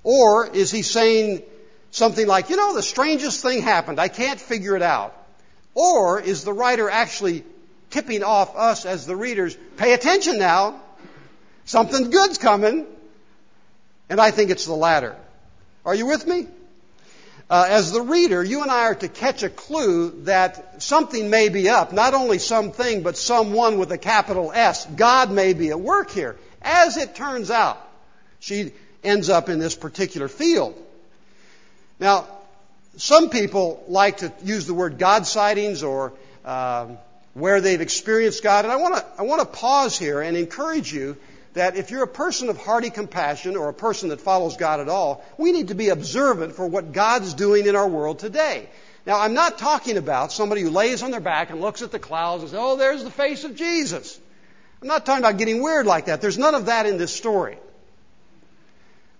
Or 0.02 0.48
is 0.48 0.70
he 0.70 0.82
saying 0.82 1.42
something 1.90 2.26
like, 2.26 2.48
you 2.50 2.56
know, 2.56 2.74
the 2.74 2.82
strangest 2.82 3.42
thing 3.42 3.62
happened. 3.62 4.00
I 4.00 4.08
can't 4.08 4.40
figure 4.40 4.74
it 4.74 4.82
out. 4.82 5.14
Or 5.74 6.20
is 6.20 6.44
the 6.44 6.52
writer 6.52 6.90
actually 6.90 7.44
tipping 7.90 8.22
off 8.22 8.56
us 8.56 8.86
as 8.86 9.06
the 9.06 9.16
readers, 9.16 9.56
pay 9.76 9.92
attention 9.92 10.38
now. 10.38 10.80
Something 11.64 12.10
good's 12.10 12.38
coming. 12.38 12.86
And 14.08 14.20
I 14.20 14.30
think 14.30 14.50
it's 14.50 14.66
the 14.66 14.74
latter. 14.74 15.16
Are 15.84 15.94
you 15.94 16.06
with 16.06 16.26
me? 16.26 16.46
uh, 17.52 17.66
as 17.68 17.92
the 17.92 18.00
reader, 18.00 18.42
you 18.42 18.62
and 18.62 18.70
I 18.70 18.84
are 18.84 18.94
to 18.94 19.08
catch 19.08 19.42
a 19.42 19.50
clue 19.50 20.22
that 20.22 20.82
something 20.82 21.28
may 21.28 21.50
be 21.50 21.68
up. 21.68 21.92
Not 21.92 22.14
only 22.14 22.38
something, 22.38 23.02
but 23.02 23.18
someone 23.18 23.76
with 23.76 23.92
a 23.92 23.98
capital 23.98 24.50
S. 24.54 24.86
God 24.86 25.30
may 25.30 25.52
be 25.52 25.68
at 25.68 25.78
work 25.78 26.10
here. 26.10 26.38
As 26.62 26.96
it 26.96 27.14
turns 27.14 27.50
out, 27.50 27.78
she 28.40 28.72
ends 29.04 29.28
up 29.28 29.50
in 29.50 29.58
this 29.58 29.76
particular 29.76 30.28
field. 30.28 30.74
Now, 32.00 32.26
some 32.96 33.30
people 33.30 33.82
like 33.88 34.18
to 34.18 34.32
use 34.44 34.66
the 34.66 34.74
word 34.74 34.98
God 34.98 35.26
sightings 35.26 35.82
or 35.82 36.12
uh, 36.44 36.88
where 37.34 37.60
they've 37.60 37.80
experienced 37.80 38.42
God, 38.42 38.64
and 38.64 38.72
I 38.72 38.76
want 38.76 38.96
to 38.96 39.06
I 39.18 39.22
want 39.22 39.40
to 39.40 39.46
pause 39.46 39.98
here 39.98 40.20
and 40.20 40.36
encourage 40.36 40.92
you 40.92 41.16
that 41.54 41.76
if 41.76 41.90
you're 41.90 42.02
a 42.02 42.08
person 42.08 42.48
of 42.48 42.58
hearty 42.58 42.90
compassion 42.90 43.56
or 43.56 43.68
a 43.68 43.74
person 43.74 44.08
that 44.10 44.20
follows 44.20 44.56
God 44.56 44.80
at 44.80 44.88
all, 44.88 45.24
we 45.38 45.52
need 45.52 45.68
to 45.68 45.74
be 45.74 45.88
observant 45.90 46.54
for 46.54 46.66
what 46.66 46.92
God's 46.92 47.34
doing 47.34 47.66
in 47.66 47.76
our 47.76 47.88
world 47.88 48.18
today. 48.18 48.68
Now, 49.04 49.20
I'm 49.20 49.34
not 49.34 49.58
talking 49.58 49.96
about 49.96 50.32
somebody 50.32 50.62
who 50.62 50.70
lays 50.70 51.02
on 51.02 51.10
their 51.10 51.20
back 51.20 51.50
and 51.50 51.60
looks 51.60 51.82
at 51.82 51.90
the 51.90 51.98
clouds 51.98 52.42
and 52.42 52.50
says, 52.50 52.58
oh, 52.60 52.76
there's 52.76 53.02
the 53.02 53.10
face 53.10 53.44
of 53.44 53.56
Jesus. 53.56 54.18
I'm 54.80 54.88
not 54.88 55.04
talking 55.04 55.22
about 55.22 55.38
getting 55.38 55.62
weird 55.62 55.86
like 55.86 56.06
that. 56.06 56.20
There's 56.20 56.38
none 56.38 56.54
of 56.54 56.66
that 56.66 56.86
in 56.86 56.98
this 56.98 57.14
story. 57.14 57.58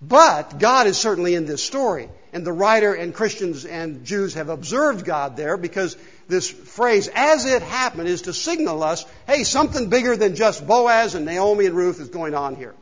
But 0.01 0.59
God 0.59 0.87
is 0.87 0.99
certainly 0.99 1.35
in 1.35 1.47
this 1.47 1.63
story. 1.63 2.09
And 2.33 2.47
the 2.47 2.53
writer 2.53 2.95
and 2.95 3.15
Christians 3.15 3.67
and 3.67 4.05
Jews 4.05 4.35
have 4.35 4.49
observed 4.49 5.05
God 5.05 5.37
there 5.37 5.59
because 5.59 5.97
this 6.29 6.49
phrase, 6.49 7.09
as 7.15 7.45
it 7.45 7.63
happened, 7.63 8.09
is 8.09 8.23
to 8.23 8.33
signal 8.33 8.83
us, 8.83 9.05
hey, 9.27 9.45
something 9.45 9.91
bigger 9.91 10.17
than 10.17 10.35
just 10.35 10.67
Boaz 10.67 11.15
and 11.15 11.27
Naomi 11.27 11.67
and 11.67 11.77
Ruth 11.77 12.01
is 12.01 12.09
going 12.09 12.35
on 12.35 12.57
here. 12.57 12.75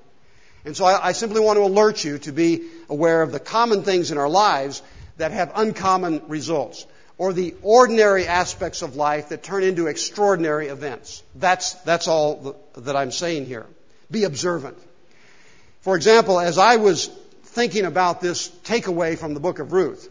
And 0.64 0.76
so 0.76 0.84
I, 0.84 1.08
I 1.08 1.12
simply 1.12 1.40
want 1.40 1.56
to 1.56 1.64
alert 1.64 2.04
you 2.04 2.18
to 2.18 2.32
be 2.32 2.68
aware 2.88 3.22
of 3.22 3.32
the 3.32 3.40
common 3.40 3.82
things 3.82 4.12
in 4.12 4.18
our 4.18 4.28
lives 4.28 4.82
that 5.16 5.32
have 5.32 5.52
uncommon 5.56 6.22
results 6.28 6.86
or 7.18 7.32
the 7.32 7.54
ordinary 7.62 8.26
aspects 8.26 8.82
of 8.82 8.96
life 8.96 9.28
that 9.30 9.42
turn 9.42 9.62
into 9.62 9.88
extraordinary 9.88 10.68
events. 10.68 11.22
That's, 11.34 11.74
that's 11.82 12.08
all 12.08 12.56
that 12.74 12.96
I'm 12.96 13.10
saying 13.10 13.46
here. 13.46 13.66
Be 14.10 14.24
observant. 14.24 14.78
For 15.80 15.96
example, 15.96 16.40
as 16.40 16.56
I 16.56 16.76
was 16.76 17.10
thinking 17.50 17.84
about 17.84 18.20
this 18.20 18.48
takeaway 18.64 19.18
from 19.18 19.34
the 19.34 19.40
book 19.40 19.58
of 19.58 19.72
Ruth, 19.72 20.08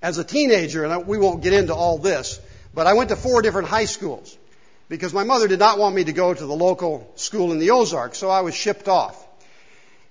as 0.00 0.18
a 0.18 0.24
teenager, 0.24 0.84
and 0.84 1.06
we 1.06 1.18
won't 1.18 1.42
get 1.42 1.52
into 1.52 1.74
all 1.74 1.98
this, 1.98 2.40
but 2.74 2.86
I 2.86 2.94
went 2.94 3.10
to 3.10 3.16
four 3.16 3.42
different 3.42 3.68
high 3.68 3.84
schools 3.84 4.36
because 4.88 5.12
my 5.12 5.24
mother 5.24 5.46
did 5.46 5.58
not 5.58 5.78
want 5.78 5.94
me 5.94 6.04
to 6.04 6.12
go 6.12 6.32
to 6.32 6.46
the 6.46 6.54
local 6.54 7.12
school 7.16 7.52
in 7.52 7.58
the 7.58 7.70
Ozarks, 7.70 8.18
so 8.18 8.30
I 8.30 8.40
was 8.40 8.54
shipped 8.54 8.88
off. 8.88 9.26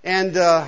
And 0.04 0.38
uh, 0.38 0.68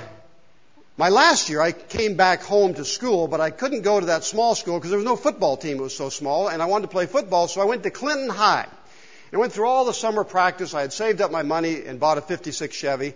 my 0.97 1.09
last 1.09 1.49
year, 1.49 1.61
I 1.61 1.71
came 1.71 2.15
back 2.15 2.41
home 2.41 2.73
to 2.73 2.83
school, 2.83 3.27
but 3.27 3.39
I 3.39 3.51
couldn't 3.51 3.83
go 3.83 3.99
to 3.99 4.07
that 4.07 4.23
small 4.23 4.55
school 4.55 4.77
because 4.77 4.89
there 4.89 4.99
was 4.99 5.05
no 5.05 5.15
football 5.15 5.55
team. 5.55 5.77
It 5.77 5.81
was 5.81 5.95
so 5.95 6.09
small, 6.09 6.47
and 6.47 6.63
I 6.63 6.65
wanted 6.65 6.87
to 6.87 6.91
play 6.91 7.05
football, 7.05 7.47
so 7.47 7.61
I 7.61 7.65
went 7.65 7.83
to 7.83 7.91
Clinton 7.91 8.29
High. 8.29 8.63
And 8.63 9.33
I 9.33 9.37
went 9.37 9.53
through 9.53 9.67
all 9.67 9.85
the 9.85 9.93
summer 9.93 10.23
practice. 10.23 10.73
I 10.73 10.81
had 10.81 10.93
saved 10.93 11.21
up 11.21 11.31
my 11.31 11.43
money 11.43 11.85
and 11.85 11.99
bought 11.99 12.17
a 12.17 12.21
56 12.21 12.75
Chevy 12.75 13.13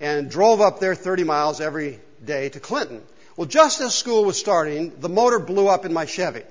and 0.00 0.30
drove 0.30 0.60
up 0.60 0.80
there 0.80 0.94
30 0.94 1.24
miles 1.24 1.60
every 1.60 2.00
day 2.24 2.48
to 2.50 2.60
Clinton. 2.60 3.02
Well, 3.36 3.46
just 3.46 3.80
as 3.80 3.94
school 3.94 4.24
was 4.24 4.38
starting, 4.38 4.92
the 5.00 5.08
motor 5.08 5.38
blew 5.38 5.68
up 5.68 5.84
in 5.84 5.92
my 5.92 6.06
Chevy. 6.06 6.42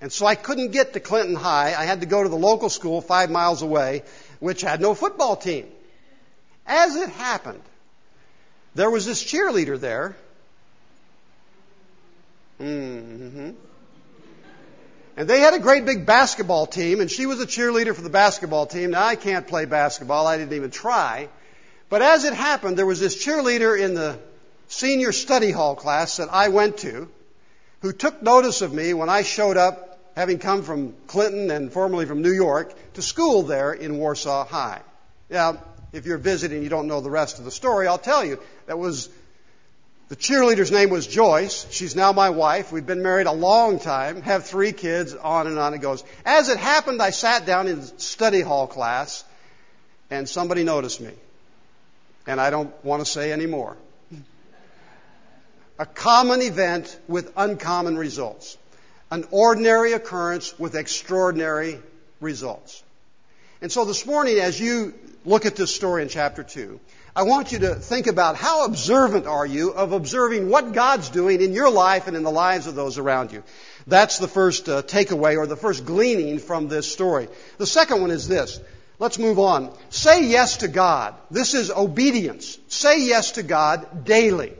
And 0.00 0.12
so 0.12 0.26
I 0.26 0.34
couldn't 0.34 0.72
get 0.72 0.92
to 0.92 1.00
Clinton 1.00 1.34
High. 1.34 1.74
I 1.74 1.84
had 1.84 2.00
to 2.00 2.06
go 2.06 2.22
to 2.22 2.28
the 2.28 2.36
local 2.36 2.68
school 2.68 3.00
five 3.00 3.30
miles 3.30 3.62
away, 3.62 4.02
which 4.40 4.60
had 4.60 4.80
no 4.80 4.94
football 4.94 5.36
team. 5.36 5.66
As 6.66 6.96
it 6.96 7.08
happened, 7.10 7.62
there 8.74 8.90
was 8.90 9.06
this 9.06 9.24
cheerleader 9.24 9.80
there 9.80 10.16
Mm-hmm. 12.60 13.50
And 15.18 15.28
they 15.28 15.40
had 15.40 15.54
a 15.54 15.58
great 15.58 15.86
big 15.86 16.04
basketball 16.04 16.66
team, 16.66 17.00
and 17.00 17.10
she 17.10 17.26
was 17.26 17.40
a 17.40 17.46
cheerleader 17.46 17.94
for 17.94 18.02
the 18.02 18.10
basketball 18.10 18.66
team. 18.66 18.90
Now, 18.90 19.04
I 19.04 19.16
can't 19.16 19.46
play 19.46 19.64
basketball. 19.64 20.26
I 20.26 20.36
didn't 20.36 20.52
even 20.52 20.70
try. 20.70 21.28
But 21.88 22.02
as 22.02 22.24
it 22.24 22.34
happened, 22.34 22.76
there 22.76 22.86
was 22.86 23.00
this 23.00 23.24
cheerleader 23.24 23.78
in 23.78 23.94
the 23.94 24.18
senior 24.68 25.12
study 25.12 25.50
hall 25.50 25.76
class 25.76 26.16
that 26.16 26.28
I 26.32 26.48
went 26.48 26.78
to 26.78 27.08
who 27.80 27.92
took 27.92 28.22
notice 28.22 28.62
of 28.62 28.72
me 28.72 28.94
when 28.94 29.08
I 29.08 29.22
showed 29.22 29.56
up, 29.56 29.98
having 30.16 30.38
come 30.38 30.62
from 30.62 30.94
Clinton 31.06 31.50
and 31.50 31.72
formerly 31.72 32.06
from 32.06 32.22
New 32.22 32.32
York, 32.32 32.74
to 32.94 33.02
school 33.02 33.42
there 33.42 33.72
in 33.72 33.98
Warsaw 33.98 34.46
High. 34.46 34.80
Now, 35.30 35.58
if 35.92 36.06
you're 36.06 36.18
visiting, 36.18 36.56
and 36.56 36.64
you 36.64 36.70
don't 36.70 36.88
know 36.88 37.00
the 37.00 37.10
rest 37.10 37.38
of 37.38 37.44
the 37.44 37.50
story, 37.50 37.86
I'll 37.86 37.98
tell 37.98 38.24
you. 38.24 38.40
That 38.66 38.78
was 38.78 39.08
the 40.08 40.16
cheerleader's 40.16 40.70
name 40.70 40.90
was 40.90 41.06
Joyce. 41.06 41.66
She's 41.70 41.96
now 41.96 42.12
my 42.12 42.30
wife. 42.30 42.72
We've 42.72 42.86
been 42.86 43.02
married 43.02 43.26
a 43.26 43.32
long 43.32 43.78
time, 43.78 44.22
have 44.22 44.46
three 44.46 44.72
kids, 44.72 45.14
on 45.14 45.46
and 45.46 45.58
on 45.58 45.74
it 45.74 45.78
goes. 45.80 46.04
As 46.24 46.48
it 46.48 46.58
happened, 46.58 47.02
I 47.02 47.10
sat 47.10 47.44
down 47.44 47.68
in 47.68 47.82
study 47.98 48.40
hall 48.40 48.66
class 48.66 49.24
and 50.10 50.28
somebody 50.28 50.64
noticed 50.64 51.00
me. 51.00 51.12
And 52.26 52.40
I 52.40 52.50
don't 52.50 52.72
want 52.84 53.04
to 53.04 53.10
say 53.10 53.32
any 53.32 53.46
more. 53.46 53.76
A 55.78 55.86
common 55.86 56.42
event 56.42 56.98
with 57.06 57.32
uncommon 57.36 57.98
results. 57.98 58.56
An 59.10 59.26
ordinary 59.30 59.92
occurrence 59.92 60.58
with 60.58 60.74
extraordinary 60.74 61.78
results. 62.20 62.82
And 63.60 63.70
so 63.70 63.84
this 63.84 64.04
morning, 64.06 64.38
as 64.38 64.58
you 64.58 64.94
look 65.24 65.46
at 65.46 65.56
this 65.56 65.74
story 65.74 66.02
in 66.02 66.08
chapter 66.08 66.42
2, 66.42 66.80
I 67.14 67.22
want 67.22 67.52
you 67.52 67.60
to 67.60 67.74
think 67.74 68.08
about 68.08 68.36
how 68.36 68.66
observant 68.66 69.26
are 69.26 69.46
you 69.46 69.70
of 69.70 69.92
observing 69.92 70.50
what 70.50 70.72
God's 70.72 71.08
doing 71.08 71.40
in 71.40 71.54
your 71.54 71.70
life 71.70 72.08
and 72.08 72.16
in 72.16 72.22
the 72.22 72.30
lives 72.30 72.66
of 72.66 72.74
those 72.74 72.98
around 72.98 73.32
you. 73.32 73.42
That's 73.86 74.18
the 74.18 74.28
first 74.28 74.68
uh, 74.68 74.82
takeaway 74.82 75.38
or 75.38 75.46
the 75.46 75.56
first 75.56 75.86
gleaning 75.86 76.38
from 76.38 76.68
this 76.68 76.92
story. 76.92 77.28
The 77.56 77.66
second 77.66 78.02
one 78.02 78.10
is 78.10 78.28
this. 78.28 78.60
Let's 78.98 79.18
move 79.18 79.38
on. 79.38 79.76
Say 79.90 80.26
yes 80.26 80.58
to 80.58 80.68
God. 80.68 81.14
This 81.30 81.54
is 81.54 81.70
obedience. 81.70 82.58
Say 82.68 83.02
yes 83.02 83.32
to 83.32 83.42
God 83.42 84.04
daily. 84.04 84.54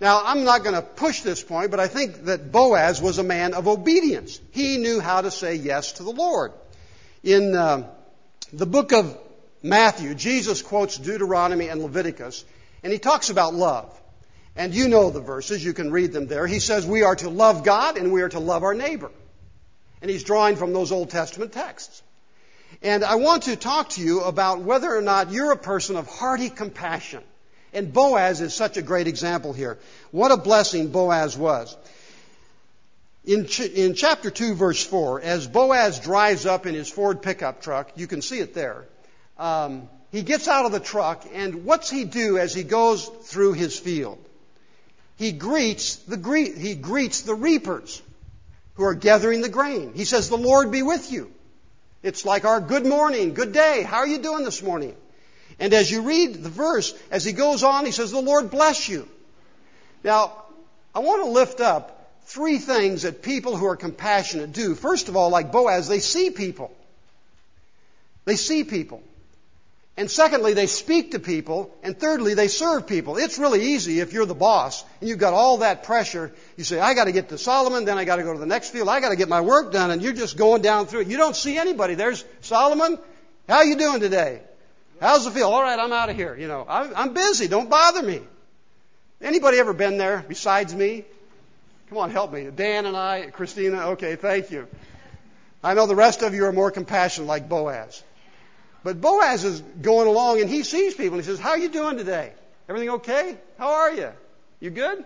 Now, 0.00 0.22
I'm 0.24 0.44
not 0.44 0.62
going 0.62 0.74
to 0.74 0.82
push 0.82 1.22
this 1.22 1.42
point, 1.42 1.70
but 1.70 1.80
I 1.80 1.86
think 1.86 2.24
that 2.24 2.52
Boaz 2.52 3.00
was 3.00 3.18
a 3.18 3.22
man 3.22 3.54
of 3.54 3.68
obedience. 3.68 4.40
He 4.50 4.76
knew 4.76 5.00
how 5.00 5.22
to 5.22 5.30
say 5.30 5.54
yes 5.54 5.92
to 5.92 6.02
the 6.02 6.10
Lord. 6.10 6.52
In 7.22 7.56
uh, 7.56 7.88
the 8.52 8.66
book 8.66 8.92
of 8.92 9.16
Matthew, 9.62 10.14
Jesus 10.14 10.60
quotes 10.60 10.98
Deuteronomy 10.98 11.68
and 11.68 11.80
Leviticus, 11.80 12.44
and 12.82 12.92
he 12.92 12.98
talks 12.98 13.30
about 13.30 13.54
love. 13.54 13.98
And 14.56 14.74
you 14.74 14.88
know 14.88 15.10
the 15.10 15.20
verses, 15.20 15.64
you 15.64 15.72
can 15.72 15.90
read 15.90 16.12
them 16.12 16.26
there. 16.26 16.46
He 16.46 16.58
says 16.58 16.86
we 16.86 17.02
are 17.02 17.16
to 17.16 17.30
love 17.30 17.64
God 17.64 17.96
and 17.96 18.12
we 18.12 18.22
are 18.22 18.28
to 18.28 18.38
love 18.38 18.62
our 18.62 18.74
neighbor. 18.74 19.10
And 20.02 20.10
he's 20.10 20.22
drawing 20.22 20.56
from 20.56 20.72
those 20.72 20.92
Old 20.92 21.10
Testament 21.10 21.52
texts. 21.52 22.02
And 22.82 23.04
I 23.04 23.16
want 23.16 23.44
to 23.44 23.56
talk 23.56 23.90
to 23.90 24.02
you 24.02 24.22
about 24.22 24.60
whether 24.60 24.94
or 24.94 25.02
not 25.02 25.30
you're 25.30 25.52
a 25.52 25.56
person 25.56 25.96
of 25.96 26.06
hearty 26.06 26.50
compassion. 26.50 27.22
And 27.72 27.92
Boaz 27.92 28.40
is 28.40 28.54
such 28.54 28.76
a 28.76 28.82
great 28.82 29.08
example 29.08 29.52
here. 29.52 29.78
What 30.10 30.30
a 30.30 30.36
blessing 30.36 30.88
Boaz 30.88 31.36
was. 31.36 31.76
In, 33.24 33.46
ch- 33.46 33.60
in 33.60 33.94
chapter 33.94 34.30
2, 34.30 34.54
verse 34.54 34.84
4, 34.84 35.20
as 35.22 35.46
Boaz 35.46 35.98
drives 35.98 36.46
up 36.46 36.66
in 36.66 36.74
his 36.74 36.90
Ford 36.90 37.22
pickup 37.22 37.62
truck, 37.62 37.90
you 37.96 38.06
can 38.06 38.22
see 38.22 38.38
it 38.38 38.54
there 38.54 38.84
um, 39.38 39.88
he 40.12 40.22
gets 40.22 40.46
out 40.48 40.66
of 40.66 40.72
the 40.72 40.80
truck, 40.80 41.24
and 41.32 41.64
what's 41.64 41.90
he 41.90 42.04
do 42.04 42.38
as 42.38 42.54
he 42.54 42.62
goes 42.62 43.06
through 43.06 43.54
his 43.54 43.78
field? 43.78 44.18
He 45.16 45.32
greets 45.32 45.96
the 45.96 46.16
he 46.56 46.74
greets 46.74 47.22
the 47.22 47.34
reapers 47.34 48.02
who 48.74 48.84
are 48.84 48.94
gathering 48.94 49.40
the 49.40 49.48
grain. 49.48 49.92
He 49.94 50.04
says, 50.04 50.28
"The 50.28 50.36
Lord 50.36 50.70
be 50.70 50.82
with 50.82 51.10
you." 51.10 51.32
It's 52.04 52.26
like 52.26 52.44
our 52.44 52.60
good 52.60 52.84
morning, 52.84 53.32
good 53.32 53.52
day. 53.52 53.82
How 53.82 53.96
are 53.98 54.06
you 54.06 54.18
doing 54.18 54.44
this 54.44 54.62
morning? 54.62 54.94
And 55.58 55.72
as 55.72 55.90
you 55.90 56.02
read 56.02 56.34
the 56.34 56.50
verse, 56.50 56.92
as 57.10 57.24
he 57.24 57.32
goes 57.32 57.62
on, 57.62 57.86
he 57.86 57.92
says, 57.92 58.10
"The 58.10 58.20
Lord 58.20 58.50
bless 58.50 58.90
you." 58.90 59.08
Now, 60.04 60.44
I 60.94 60.98
want 60.98 61.24
to 61.24 61.30
lift 61.30 61.62
up 61.62 62.10
three 62.26 62.58
things 62.58 63.02
that 63.02 63.22
people 63.22 63.56
who 63.56 63.64
are 63.64 63.76
compassionate 63.76 64.52
do. 64.52 64.74
First 64.74 65.08
of 65.08 65.16
all, 65.16 65.30
like 65.30 65.50
Boaz, 65.50 65.88
they 65.88 66.00
see 66.00 66.28
people. 66.28 66.70
They 68.26 68.36
see 68.36 68.64
people. 68.64 69.02
And 69.96 70.10
secondly, 70.10 70.54
they 70.54 70.66
speak 70.66 71.12
to 71.12 71.20
people. 71.20 71.72
And 71.84 71.96
thirdly, 71.96 72.34
they 72.34 72.48
serve 72.48 72.86
people. 72.86 73.16
It's 73.16 73.38
really 73.38 73.74
easy 73.74 74.00
if 74.00 74.12
you're 74.12 74.26
the 74.26 74.34
boss 74.34 74.84
and 75.00 75.08
you've 75.08 75.20
got 75.20 75.34
all 75.34 75.58
that 75.58 75.84
pressure. 75.84 76.32
You 76.56 76.64
say, 76.64 76.80
I 76.80 76.94
got 76.94 77.04
to 77.04 77.12
get 77.12 77.28
to 77.28 77.38
Solomon, 77.38 77.84
then 77.84 77.96
I 77.96 78.04
got 78.04 78.16
to 78.16 78.24
go 78.24 78.32
to 78.32 78.38
the 78.38 78.46
next 78.46 78.70
field. 78.70 78.88
I 78.88 79.00
got 79.00 79.10
to 79.10 79.16
get 79.16 79.28
my 79.28 79.40
work 79.40 79.72
done. 79.72 79.92
And 79.92 80.02
you're 80.02 80.12
just 80.12 80.36
going 80.36 80.62
down 80.62 80.86
through 80.86 81.02
it. 81.02 81.06
You 81.06 81.16
don't 81.16 81.36
see 81.36 81.58
anybody. 81.58 81.94
There's 81.94 82.24
Solomon. 82.40 82.98
How 83.48 83.62
you 83.62 83.76
doing 83.76 84.00
today? 84.00 84.42
How's 85.00 85.24
the 85.24 85.30
field? 85.30 85.52
All 85.52 85.62
right, 85.62 85.78
I'm 85.78 85.92
out 85.92 86.08
of 86.08 86.16
here. 86.16 86.36
You 86.36 86.48
know, 86.48 86.64
I'm 86.68 87.12
busy. 87.12 87.46
Don't 87.46 87.70
bother 87.70 88.02
me. 88.02 88.20
Anybody 89.20 89.58
ever 89.58 89.72
been 89.72 89.96
there 89.96 90.24
besides 90.26 90.74
me? 90.74 91.04
Come 91.88 91.98
on, 91.98 92.10
help 92.10 92.32
me. 92.32 92.48
Dan 92.54 92.86
and 92.86 92.96
I, 92.96 93.30
Christina. 93.30 93.90
Okay, 93.90 94.16
thank 94.16 94.50
you. 94.50 94.66
I 95.62 95.74
know 95.74 95.86
the 95.86 95.94
rest 95.94 96.22
of 96.22 96.34
you 96.34 96.46
are 96.46 96.52
more 96.52 96.70
compassionate 96.70 97.28
like 97.28 97.48
Boaz. 97.48 98.02
But 98.84 99.00
Boaz 99.00 99.44
is 99.44 99.60
going 99.60 100.06
along 100.06 100.42
and 100.42 100.48
he 100.48 100.62
sees 100.62 100.94
people 100.94 101.14
and 101.14 101.24
he 101.24 101.26
says, 101.26 101.40
How 101.40 101.50
are 101.50 101.58
you 101.58 101.70
doing 101.70 101.96
today? 101.96 102.32
Everything 102.68 102.90
okay? 102.90 103.36
How 103.58 103.70
are 103.70 103.92
you? 103.92 104.10
You 104.60 104.70
good? 104.70 105.04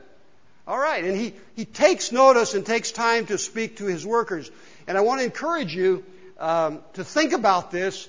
All 0.66 0.78
right. 0.78 1.02
And 1.02 1.16
he, 1.16 1.32
he 1.54 1.64
takes 1.64 2.12
notice 2.12 2.54
and 2.54 2.66
takes 2.66 2.90
time 2.90 3.26
to 3.26 3.38
speak 3.38 3.78
to 3.78 3.86
his 3.86 4.04
workers. 4.04 4.50
And 4.86 4.98
I 4.98 5.00
want 5.00 5.20
to 5.20 5.24
encourage 5.24 5.74
you 5.74 6.04
um, 6.38 6.80
to 6.94 7.04
think 7.04 7.32
about 7.32 7.70
this. 7.70 8.08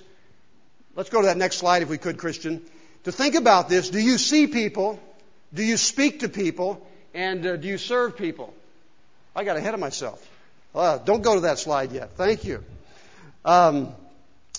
Let's 0.96 1.12
go 1.12 1.22
to 1.22 1.28
that 1.28 1.38
next 1.38 1.58
slide 1.58 1.84
if 1.84 1.90
we 1.90 2.00
could, 2.00 2.18
Christian. 2.18 2.62
To 3.04 3.12
think 3.12 3.36
about 3.36 3.70
this. 3.70 3.92
Do 3.92 4.00
you 4.00 4.18
see 4.18 4.48
people? 4.48 5.00
Do 5.54 5.64
you 5.64 5.78
speak 5.78 6.22
to 6.22 6.30
people? 6.30 6.86
And 7.14 7.46
uh, 7.46 7.56
do 7.58 7.68
you 7.68 7.78
serve 7.78 8.18
people? 8.18 8.54
I 9.36 9.44
got 9.44 9.56
ahead 9.56 9.76
of 9.76 9.80
myself. 9.80 10.28
Uh, 10.74 10.98
don't 10.98 11.22
go 11.22 11.36
to 11.36 11.42
that 11.42 11.60
slide 11.60 11.92
yet. 11.92 12.12
Thank 12.14 12.44
you. 12.44 12.64
Um, 13.46 13.94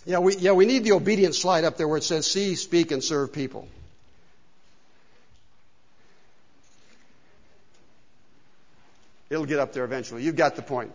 yeah, 0.06 0.18
we, 0.18 0.36
yeah, 0.36 0.52
we 0.52 0.66
need 0.66 0.84
the 0.84 0.92
obedience 0.92 1.38
slide 1.38 1.64
up 1.64 1.76
there 1.76 1.86
where 1.86 1.98
it 1.98 2.04
says 2.04 2.26
see, 2.30 2.54
speak, 2.54 2.90
and 2.90 3.04
serve 3.04 3.32
people. 3.32 3.68
It'll 9.28 9.46
get 9.46 9.60
up 9.60 9.72
there 9.72 9.84
eventually. 9.84 10.24
You've 10.24 10.36
got 10.36 10.56
the 10.56 10.62
point. 10.62 10.92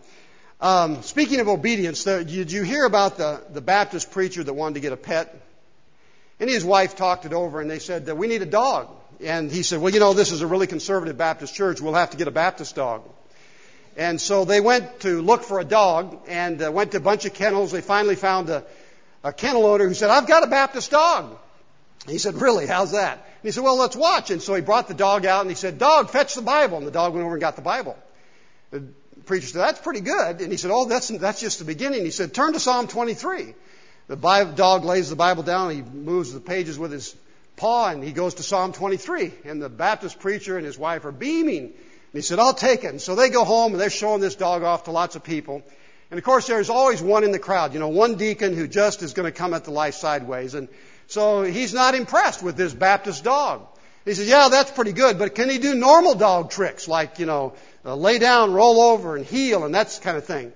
Um, 0.60 1.02
speaking 1.02 1.40
of 1.40 1.48
obedience, 1.48 2.04
the, 2.04 2.24
did 2.24 2.52
you 2.52 2.62
hear 2.62 2.84
about 2.84 3.16
the, 3.16 3.42
the 3.50 3.60
Baptist 3.60 4.10
preacher 4.10 4.42
that 4.42 4.52
wanted 4.52 4.74
to 4.74 4.80
get 4.80 4.92
a 4.92 4.96
pet? 4.96 5.34
And 6.38 6.50
his 6.50 6.64
wife 6.64 6.96
talked 6.96 7.24
it 7.24 7.32
over 7.32 7.60
and 7.60 7.70
they 7.70 7.78
said, 7.78 8.06
that 8.06 8.16
We 8.16 8.26
need 8.26 8.42
a 8.42 8.46
dog. 8.46 8.88
And 9.22 9.50
he 9.50 9.62
said, 9.62 9.80
Well, 9.80 9.92
you 9.92 10.00
know, 10.00 10.12
this 10.12 10.32
is 10.32 10.42
a 10.42 10.46
really 10.46 10.66
conservative 10.66 11.16
Baptist 11.16 11.54
church. 11.54 11.80
We'll 11.80 11.94
have 11.94 12.10
to 12.10 12.16
get 12.16 12.28
a 12.28 12.32
Baptist 12.32 12.74
dog. 12.74 13.02
And 13.96 14.20
so 14.20 14.44
they 14.44 14.60
went 14.60 15.00
to 15.00 15.22
look 15.22 15.42
for 15.42 15.58
a 15.58 15.64
dog 15.64 16.18
and 16.28 16.62
uh, 16.62 16.70
went 16.70 16.90
to 16.92 16.98
a 16.98 17.00
bunch 17.00 17.24
of 17.24 17.32
kennels. 17.32 17.72
They 17.72 17.80
finally 17.80 18.16
found 18.16 18.50
a, 18.50 18.64
a 19.24 19.32
kennel 19.32 19.66
owner 19.66 19.86
who 19.86 19.94
said, 19.94 20.10
I've 20.10 20.26
got 20.26 20.42
a 20.44 20.46
Baptist 20.46 20.90
dog. 20.90 21.36
He 22.06 22.18
said, 22.18 22.40
Really? 22.40 22.66
How's 22.66 22.92
that? 22.92 23.14
And 23.14 23.42
he 23.42 23.50
said, 23.50 23.64
Well, 23.64 23.76
let's 23.76 23.96
watch. 23.96 24.30
And 24.30 24.40
so 24.40 24.54
he 24.54 24.62
brought 24.62 24.88
the 24.88 24.94
dog 24.94 25.26
out 25.26 25.40
and 25.42 25.50
he 25.50 25.56
said, 25.56 25.78
Dog, 25.78 26.10
fetch 26.10 26.34
the 26.34 26.42
Bible. 26.42 26.78
And 26.78 26.86
the 26.86 26.92
dog 26.92 27.14
went 27.14 27.24
over 27.24 27.34
and 27.34 27.40
got 27.40 27.56
the 27.56 27.62
Bible. 27.62 27.96
The 28.70 28.82
preacher 29.24 29.46
said, 29.46 29.60
That's 29.60 29.80
pretty 29.80 30.00
good. 30.00 30.40
And 30.40 30.50
he 30.50 30.56
said, 30.56 30.70
Oh, 30.72 30.86
that's, 30.86 31.08
that's 31.08 31.40
just 31.40 31.58
the 31.58 31.64
beginning. 31.64 32.04
He 32.04 32.10
said, 32.10 32.32
Turn 32.32 32.52
to 32.52 32.60
Psalm 32.60 32.86
23. 32.86 33.54
The 34.08 34.16
Bible, 34.16 34.52
dog 34.52 34.84
lays 34.84 35.10
the 35.10 35.16
Bible 35.16 35.42
down. 35.42 35.70
He 35.70 35.82
moves 35.82 36.32
the 36.32 36.40
pages 36.40 36.78
with 36.78 36.92
his 36.92 37.16
paw 37.56 37.88
and 37.88 38.04
he 38.04 38.12
goes 38.12 38.34
to 38.34 38.42
Psalm 38.42 38.72
23. 38.72 39.32
And 39.44 39.60
the 39.60 39.68
Baptist 39.68 40.20
preacher 40.20 40.56
and 40.56 40.64
his 40.64 40.78
wife 40.78 41.04
are 41.04 41.12
beaming. 41.12 41.64
And 41.64 41.74
he 42.12 42.20
said, 42.20 42.38
I'll 42.38 42.54
take 42.54 42.84
it. 42.84 42.90
And 42.90 43.00
so 43.00 43.16
they 43.16 43.30
go 43.30 43.44
home 43.44 43.72
and 43.72 43.80
they're 43.80 43.90
showing 43.90 44.20
this 44.20 44.36
dog 44.36 44.62
off 44.62 44.84
to 44.84 44.92
lots 44.92 45.16
of 45.16 45.24
people. 45.24 45.62
And 46.10 46.18
of 46.18 46.24
course, 46.24 46.46
there's 46.46 46.70
always 46.70 47.02
one 47.02 47.24
in 47.24 47.32
the 47.32 47.38
crowd, 47.38 47.74
you 47.74 47.80
know, 47.80 47.88
one 47.88 48.14
deacon 48.14 48.54
who 48.54 48.68
just 48.68 49.02
is 49.02 49.12
going 49.12 49.30
to 49.30 49.36
come 49.36 49.54
at 49.54 49.64
the 49.64 49.72
life 49.72 49.94
sideways. 49.94 50.54
And 50.54 50.68
so 51.08 51.42
he's 51.42 51.74
not 51.74 51.94
impressed 51.94 52.42
with 52.42 52.56
this 52.56 52.72
Baptist 52.72 53.24
dog. 53.24 53.66
He 54.04 54.14
says, 54.14 54.28
yeah, 54.28 54.48
that's 54.48 54.70
pretty 54.70 54.92
good, 54.92 55.18
but 55.18 55.34
can 55.34 55.50
he 55.50 55.58
do 55.58 55.74
normal 55.74 56.14
dog 56.14 56.50
tricks 56.50 56.86
like, 56.86 57.18
you 57.18 57.26
know, 57.26 57.54
uh, 57.84 57.96
lay 57.96 58.20
down, 58.20 58.52
roll 58.52 58.80
over, 58.80 59.16
and 59.16 59.26
heel, 59.26 59.64
and 59.64 59.74
that 59.74 59.98
kind 60.00 60.16
of 60.16 60.24
thing? 60.24 60.52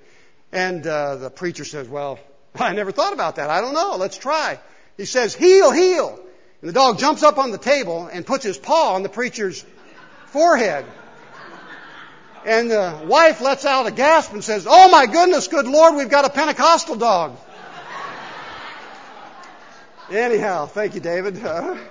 And 0.53 0.87
uh, 0.87 1.17
the 1.17 1.31
preacher 1.31 1.65
says, 1.65 1.89
well, 1.89 2.21
I 2.55 2.73
never 2.73 2.93
thought 2.93 3.13
about 3.13 3.37
that. 3.37 3.51
I 3.51 3.61
don't 3.61 3.75
know. 3.75 3.97
Let's 3.97 4.17
try. 4.17 4.61
He 4.97 5.05
says, 5.05 5.35
heel, 5.35 5.73
heel. 5.73 6.21
And 6.61 6.69
the 6.69 6.73
dog 6.73 6.99
jumps 6.99 7.25
up 7.25 7.39
on 7.39 7.51
the 7.51 7.59
table 7.59 8.07
and 8.07 8.25
puts 8.25 8.45
his 8.45 8.57
paw 8.57 8.95
on 8.95 9.03
the 9.03 9.09
preacher's 9.09 9.65
forehead. 10.27 10.85
And 12.45 12.71
the 12.71 13.03
wife 13.05 13.41
lets 13.41 13.65
out 13.65 13.87
a 13.87 13.91
gasp 13.91 14.33
and 14.33 14.43
says, 14.43 14.67
Oh 14.69 14.91
my 14.91 15.07
goodness, 15.07 15.49
good 15.49 15.67
Lord, 15.67 15.95
we've 15.97 16.09
got 16.09 16.25
a 16.25 16.31
Pentecostal 16.31 16.97
dog. 16.97 17.37
Anyhow, 20.11 20.67
thank 20.67 20.95
you, 20.95 21.01
David. 21.01 21.45
Uh, 21.45 21.77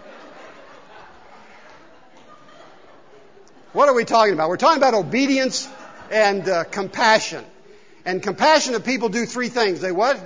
What 3.71 3.87
are 3.87 3.93
we 3.93 4.03
talking 4.03 4.33
about? 4.33 4.49
We're 4.49 4.57
talking 4.57 4.81
about 4.81 4.95
obedience 4.95 5.69
and 6.09 6.47
uh, 6.49 6.63
compassion. 6.63 7.45
And 8.03 8.21
compassionate 8.23 8.83
people 8.83 9.09
do 9.09 9.27
three 9.27 9.49
things. 9.49 9.79
They 9.79 9.91
what? 9.91 10.19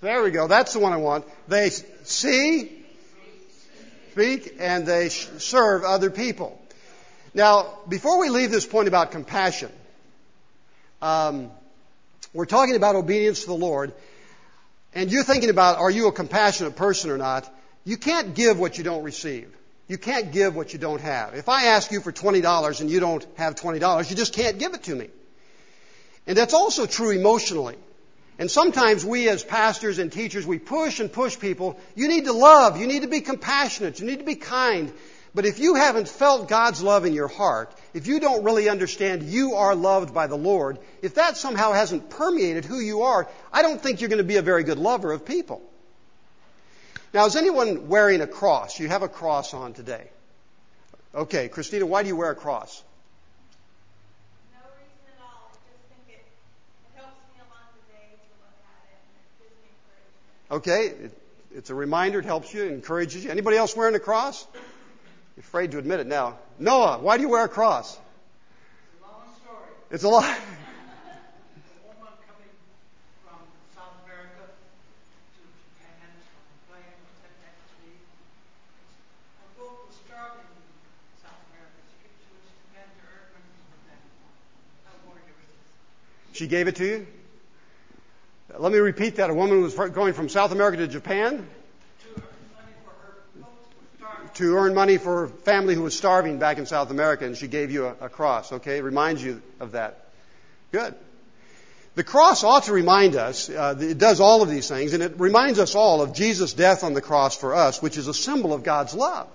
There 0.00 0.22
we 0.22 0.30
go. 0.30 0.46
That's 0.46 0.72
the 0.72 0.78
one 0.78 0.92
I 0.92 0.98
want. 0.98 1.24
They 1.48 1.70
see, 1.70 2.70
speak, 4.12 4.56
and 4.60 4.86
they 4.86 5.08
serve 5.08 5.82
other 5.82 6.10
people. 6.10 6.62
Now, 7.36 7.66
before 7.86 8.18
we 8.18 8.30
leave 8.30 8.50
this 8.50 8.64
point 8.64 8.88
about 8.88 9.10
compassion, 9.10 9.70
um, 11.02 11.50
we're 12.32 12.46
talking 12.46 12.76
about 12.76 12.96
obedience 12.96 13.42
to 13.42 13.48
the 13.48 13.54
Lord, 13.54 13.92
and 14.94 15.12
you're 15.12 15.22
thinking 15.22 15.50
about 15.50 15.76
are 15.76 15.90
you 15.90 16.08
a 16.08 16.12
compassionate 16.12 16.76
person 16.76 17.10
or 17.10 17.18
not? 17.18 17.46
You 17.84 17.98
can't 17.98 18.34
give 18.34 18.58
what 18.58 18.78
you 18.78 18.84
don't 18.84 19.02
receive. 19.02 19.54
You 19.86 19.98
can't 19.98 20.32
give 20.32 20.56
what 20.56 20.72
you 20.72 20.78
don't 20.78 21.02
have. 21.02 21.34
If 21.34 21.50
I 21.50 21.66
ask 21.66 21.92
you 21.92 22.00
for 22.00 22.10
$20 22.10 22.80
and 22.80 22.88
you 22.90 23.00
don't 23.00 23.24
have 23.36 23.54
$20, 23.54 24.08
you 24.10 24.16
just 24.16 24.32
can't 24.32 24.58
give 24.58 24.72
it 24.72 24.84
to 24.84 24.94
me. 24.94 25.10
And 26.26 26.38
that's 26.38 26.54
also 26.54 26.86
true 26.86 27.10
emotionally. 27.10 27.76
And 28.38 28.50
sometimes 28.50 29.04
we 29.04 29.28
as 29.28 29.44
pastors 29.44 29.98
and 29.98 30.10
teachers, 30.10 30.46
we 30.46 30.58
push 30.58 31.00
and 31.00 31.12
push 31.12 31.38
people. 31.38 31.78
You 31.94 32.08
need 32.08 32.24
to 32.24 32.32
love. 32.32 32.80
You 32.80 32.86
need 32.86 33.02
to 33.02 33.08
be 33.08 33.20
compassionate. 33.20 34.00
You 34.00 34.06
need 34.06 34.20
to 34.20 34.24
be 34.24 34.36
kind. 34.36 34.90
But 35.36 35.44
if 35.44 35.58
you 35.58 35.74
haven't 35.74 36.08
felt 36.08 36.48
God's 36.48 36.80
love 36.80 37.04
in 37.04 37.12
your 37.12 37.28
heart, 37.28 37.70
if 37.92 38.06
you 38.06 38.20
don't 38.20 38.42
really 38.42 38.70
understand 38.70 39.22
you 39.22 39.56
are 39.56 39.74
loved 39.74 40.14
by 40.14 40.28
the 40.28 40.34
Lord, 40.34 40.78
if 41.02 41.16
that 41.16 41.36
somehow 41.36 41.72
hasn't 41.72 42.08
permeated 42.08 42.64
who 42.64 42.80
you 42.80 43.02
are, 43.02 43.28
I 43.52 43.60
don't 43.60 43.78
think 43.78 44.00
you're 44.00 44.08
going 44.08 44.16
to 44.16 44.24
be 44.24 44.36
a 44.38 44.42
very 44.42 44.64
good 44.64 44.78
lover 44.78 45.12
of 45.12 45.26
people. 45.26 45.60
Now, 47.12 47.26
is 47.26 47.36
anyone 47.36 47.88
wearing 47.88 48.22
a 48.22 48.26
cross? 48.26 48.80
You 48.80 48.88
have 48.88 49.02
a 49.02 49.10
cross 49.10 49.52
on 49.52 49.74
today. 49.74 50.08
Okay, 51.14 51.48
Christina, 51.48 51.84
why 51.84 52.02
do 52.02 52.08
you 52.08 52.16
wear 52.16 52.30
a 52.30 52.34
cross? 52.34 52.82
No 54.54 54.60
reason 54.70 55.18
at 55.18 55.22
all. 55.22 55.50
I 55.52 55.68
just 55.70 55.84
think 55.90 56.18
it, 56.18 56.24
it 56.24 56.98
helps 56.98 57.20
me 57.34 57.42
along 57.44 57.68
the 57.76 57.92
day 57.92 58.08
to 58.08 58.32
look 58.40 58.56
at 58.64 58.88
it 58.88 59.00
and 59.04 59.20
it 59.20 59.36
gives 59.38 59.56
me 59.60 59.68
encouragement. 60.48 60.96
Okay, 60.96 61.04
it, 61.04 61.58
it's 61.58 61.68
a 61.68 61.74
reminder. 61.74 62.20
It 62.20 62.24
helps 62.24 62.54
you, 62.54 62.64
it 62.64 62.72
encourages 62.72 63.22
you. 63.22 63.30
Anybody 63.30 63.58
else 63.58 63.76
wearing 63.76 63.94
a 63.94 64.00
cross? 64.00 64.46
You're 65.36 65.42
afraid 65.42 65.72
to 65.72 65.78
admit 65.78 66.00
it 66.00 66.06
now. 66.06 66.38
Noah, 66.58 66.98
why 66.98 67.18
do 67.18 67.22
you 67.22 67.28
wear 67.28 67.44
a 67.44 67.48
cross? 67.48 67.92
It's 67.92 69.02
a 69.02 69.06
long 69.06 69.28
story. 69.44 69.68
It's 69.90 70.04
a 70.04 70.08
lot. 70.08 70.24
A 70.24 70.40
woman 71.84 72.08
coming 72.24 72.48
from 73.20 73.36
South 73.76 74.00
America 74.08 74.48
to 74.48 75.40
Japan 75.60 76.08
on 76.08 76.40
a 76.40 76.60
plane 76.72 76.88
was 77.04 77.16
sent 77.20 77.36
back 77.44 77.52
to 77.52 77.76
me. 77.84 78.00
A 79.44 79.60
boat 79.60 79.76
was 79.84 79.96
starving 80.08 80.40
in 80.40 80.64
South 81.20 81.36
America. 81.52 81.84
She 81.84 82.00
gave 82.00 82.16
to 82.16 82.32
us 82.32 82.48
Japan 82.56 82.88
to 82.88 83.04
earn 83.04 83.28
money 83.36 83.52
for 83.68 83.80
them. 83.92 84.00
I 84.88 84.96
wore 85.04 85.20
it 85.20 85.28
ever 85.28 85.44
since. 85.52 86.40
She 86.40 86.48
gave 86.48 86.64
it 86.64 86.76
to 86.80 86.86
you? 86.88 87.06
Let 88.56 88.72
me 88.72 88.78
repeat 88.78 89.16
that. 89.16 89.28
A 89.28 89.34
woman 89.34 89.60
was 89.60 89.74
going 89.74 90.14
from 90.14 90.30
South 90.30 90.52
America 90.52 90.78
to 90.78 90.88
Japan 90.88 91.36
To 91.36 92.08
earn 92.16 92.24
money 92.56 92.72
for 92.88 92.96
her 93.04 93.20
folks 93.36 93.68
who 93.68 93.76
were 93.76 93.92
starving. 94.00 94.25
To 94.36 94.54
earn 94.56 94.74
money 94.74 94.98
for 94.98 95.24
a 95.24 95.28
family 95.28 95.74
who 95.74 95.82
was 95.82 95.96
starving 95.96 96.38
back 96.38 96.58
in 96.58 96.66
South 96.66 96.90
America, 96.90 97.24
and 97.24 97.36
she 97.36 97.48
gave 97.48 97.70
you 97.70 97.86
a, 97.86 97.96
a 98.02 98.08
cross. 98.08 98.52
Okay, 98.52 98.78
it 98.78 98.84
reminds 98.84 99.22
you 99.22 99.42
of 99.60 99.72
that. 99.72 100.08
Good. 100.72 100.94
The 101.94 102.04
cross 102.04 102.44
ought 102.44 102.64
to 102.64 102.74
remind 102.74 103.16
us, 103.16 103.48
uh, 103.48 103.74
it 103.80 103.96
does 103.96 104.20
all 104.20 104.42
of 104.42 104.50
these 104.50 104.68
things, 104.68 104.92
and 104.92 105.02
it 105.02 105.18
reminds 105.18 105.58
us 105.58 105.74
all 105.74 106.02
of 106.02 106.12
Jesus' 106.12 106.52
death 106.52 106.84
on 106.84 106.92
the 106.92 107.00
cross 107.00 107.34
for 107.34 107.54
us, 107.54 107.80
which 107.80 107.96
is 107.96 108.08
a 108.08 108.14
symbol 108.14 108.52
of 108.52 108.62
God's 108.62 108.94
love. 108.94 109.28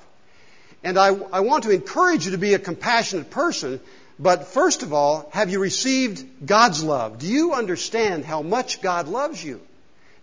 And 0.83 0.99
I, 0.99 1.07
I 1.07 1.39
want 1.39 1.63
to 1.63 1.71
encourage 1.71 2.25
you 2.25 2.31
to 2.31 2.37
be 2.37 2.53
a 2.53 2.59
compassionate 2.59 3.31
person, 3.31 3.79
but 4.19 4.45
first 4.45 4.83
of 4.83 4.93
all, 4.93 5.29
have 5.33 5.49
you 5.49 5.59
received 5.59 6.45
God's 6.45 6.83
love? 6.83 7.17
Do 7.17 7.25
you 7.25 7.53
understand 7.53 8.25
how 8.25 8.43
much 8.43 8.81
God 8.81 9.07
loves 9.07 9.43
you? 9.43 9.59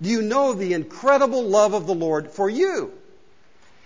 Do 0.00 0.08
you 0.08 0.22
know 0.22 0.52
the 0.52 0.74
incredible 0.74 1.42
love 1.42 1.74
of 1.74 1.88
the 1.88 1.94
Lord 1.94 2.30
for 2.30 2.48
you? 2.48 2.92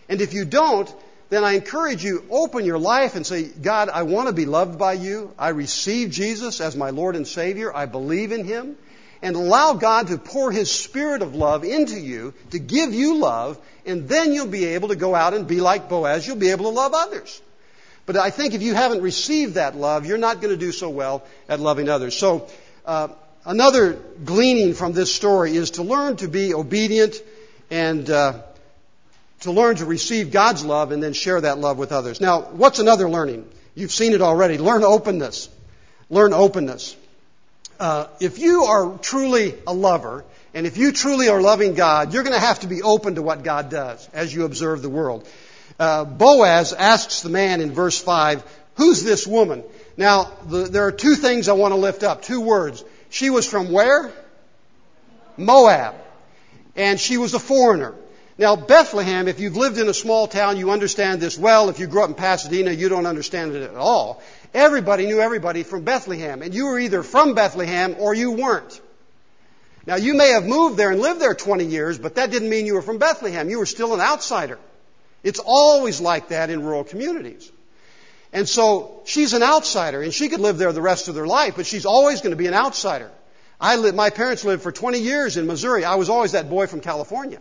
And 0.08 0.20
if 0.20 0.34
you 0.34 0.44
don't, 0.44 0.92
then 1.32 1.44
I 1.44 1.52
encourage 1.52 2.04
you, 2.04 2.26
open 2.30 2.66
your 2.66 2.78
life 2.78 3.16
and 3.16 3.26
say, 3.26 3.44
God, 3.44 3.88
I 3.88 4.02
want 4.02 4.28
to 4.28 4.34
be 4.34 4.44
loved 4.44 4.78
by 4.78 4.92
you. 4.92 5.32
I 5.38 5.48
receive 5.48 6.10
Jesus 6.10 6.60
as 6.60 6.76
my 6.76 6.90
Lord 6.90 7.16
and 7.16 7.26
Savior. 7.26 7.74
I 7.74 7.86
believe 7.86 8.32
in 8.32 8.44
Him. 8.44 8.76
And 9.22 9.34
allow 9.34 9.72
God 9.74 10.08
to 10.08 10.18
pour 10.18 10.52
His 10.52 10.70
Spirit 10.70 11.22
of 11.22 11.34
love 11.34 11.64
into 11.64 11.98
you 11.98 12.34
to 12.50 12.58
give 12.58 12.92
you 12.92 13.16
love, 13.16 13.58
and 13.86 14.08
then 14.08 14.34
you'll 14.34 14.48
be 14.48 14.66
able 14.66 14.88
to 14.88 14.96
go 14.96 15.14
out 15.14 15.32
and 15.32 15.46
be 15.46 15.60
like 15.60 15.88
Boaz. 15.88 16.26
You'll 16.26 16.36
be 16.36 16.50
able 16.50 16.64
to 16.64 16.76
love 16.76 16.92
others. 16.92 17.40
But 18.04 18.16
I 18.16 18.28
think 18.28 18.52
if 18.52 18.60
you 18.60 18.74
haven't 18.74 19.00
received 19.00 19.54
that 19.54 19.74
love, 19.74 20.04
you're 20.04 20.18
not 20.18 20.42
going 20.42 20.52
to 20.52 20.58
do 20.58 20.72
so 20.72 20.90
well 20.90 21.24
at 21.48 21.60
loving 21.60 21.88
others. 21.88 22.16
So, 22.16 22.48
uh, 22.84 23.08
another 23.46 23.92
gleaning 24.24 24.74
from 24.74 24.92
this 24.92 25.14
story 25.14 25.56
is 25.56 25.72
to 25.72 25.82
learn 25.82 26.16
to 26.16 26.28
be 26.28 26.52
obedient 26.52 27.14
and 27.70 28.10
uh, 28.10 28.42
to 29.42 29.52
learn 29.52 29.76
to 29.76 29.84
receive 29.84 30.30
God's 30.30 30.64
love 30.64 30.92
and 30.92 31.02
then 31.02 31.12
share 31.12 31.40
that 31.40 31.58
love 31.58 31.78
with 31.78 31.92
others. 31.92 32.20
Now, 32.20 32.42
what's 32.42 32.78
another 32.78 33.08
learning? 33.08 33.48
You've 33.74 33.92
seen 33.92 34.12
it 34.12 34.22
already. 34.22 34.58
Learn 34.58 34.84
openness. 34.84 35.48
Learn 36.10 36.32
openness. 36.32 36.96
Uh, 37.80 38.06
if 38.20 38.38
you 38.38 38.64
are 38.64 38.98
truly 38.98 39.54
a 39.66 39.74
lover, 39.74 40.24
and 40.54 40.66
if 40.66 40.76
you 40.76 40.92
truly 40.92 41.28
are 41.28 41.40
loving 41.40 41.74
God, 41.74 42.12
you're 42.12 42.22
going 42.22 42.34
to 42.34 42.40
have 42.40 42.60
to 42.60 42.66
be 42.66 42.82
open 42.82 43.16
to 43.16 43.22
what 43.22 43.42
God 43.42 43.70
does 43.70 44.08
as 44.12 44.32
you 44.32 44.44
observe 44.44 44.82
the 44.82 44.90
world. 44.90 45.26
Uh, 45.78 46.04
Boaz 46.04 46.72
asks 46.72 47.22
the 47.22 47.30
man 47.30 47.60
in 47.60 47.72
verse 47.72 48.00
5, 48.00 48.44
Who's 48.76 49.02
this 49.02 49.26
woman? 49.26 49.64
Now, 49.96 50.30
the, 50.46 50.64
there 50.64 50.86
are 50.86 50.92
two 50.92 51.14
things 51.14 51.48
I 51.48 51.54
want 51.54 51.72
to 51.72 51.80
lift 51.80 52.02
up, 52.02 52.22
two 52.22 52.40
words. 52.40 52.84
She 53.10 53.30
was 53.30 53.46
from 53.48 53.72
where? 53.72 54.12
Moab. 55.36 55.96
And 56.76 57.00
she 57.00 57.16
was 57.18 57.34
a 57.34 57.38
foreigner. 57.38 57.94
Now, 58.42 58.56
Bethlehem, 58.56 59.28
if 59.28 59.38
you've 59.38 59.56
lived 59.56 59.78
in 59.78 59.88
a 59.88 59.94
small 59.94 60.26
town, 60.26 60.56
you 60.56 60.72
understand 60.72 61.20
this 61.20 61.38
well. 61.38 61.68
If 61.68 61.78
you 61.78 61.86
grew 61.86 62.02
up 62.02 62.08
in 62.08 62.16
Pasadena, 62.16 62.72
you 62.72 62.88
don't 62.88 63.06
understand 63.06 63.54
it 63.54 63.62
at 63.62 63.76
all. 63.76 64.20
Everybody 64.52 65.06
knew 65.06 65.20
everybody 65.20 65.62
from 65.62 65.84
Bethlehem, 65.84 66.42
and 66.42 66.52
you 66.52 66.66
were 66.66 66.80
either 66.80 67.04
from 67.04 67.34
Bethlehem 67.34 67.94
or 68.00 68.12
you 68.12 68.32
weren't. 68.32 68.80
Now, 69.86 69.94
you 69.94 70.14
may 70.14 70.30
have 70.30 70.44
moved 70.44 70.76
there 70.76 70.90
and 70.90 71.00
lived 71.00 71.20
there 71.20 71.36
20 71.36 71.66
years, 71.66 72.00
but 72.00 72.16
that 72.16 72.32
didn't 72.32 72.48
mean 72.48 72.66
you 72.66 72.74
were 72.74 72.82
from 72.82 72.98
Bethlehem. 72.98 73.48
You 73.48 73.60
were 73.60 73.66
still 73.66 73.94
an 73.94 74.00
outsider. 74.00 74.58
It's 75.22 75.38
always 75.38 76.00
like 76.00 76.30
that 76.30 76.50
in 76.50 76.64
rural 76.64 76.82
communities. 76.82 77.48
And 78.32 78.48
so 78.48 79.02
she's 79.04 79.34
an 79.34 79.44
outsider, 79.44 80.02
and 80.02 80.12
she 80.12 80.28
could 80.28 80.40
live 80.40 80.58
there 80.58 80.72
the 80.72 80.82
rest 80.82 81.06
of 81.06 81.14
their 81.14 81.28
life, 81.28 81.54
but 81.54 81.64
she's 81.64 81.86
always 81.86 82.22
going 82.22 82.32
to 82.32 82.36
be 82.36 82.48
an 82.48 82.54
outsider. 82.54 83.12
I 83.60 83.76
lived, 83.76 83.94
my 83.94 84.10
parents 84.10 84.44
lived 84.44 84.64
for 84.64 84.72
20 84.72 84.98
years 84.98 85.36
in 85.36 85.46
Missouri. 85.46 85.84
I 85.84 85.94
was 85.94 86.08
always 86.08 86.32
that 86.32 86.50
boy 86.50 86.66
from 86.66 86.80
California. 86.80 87.38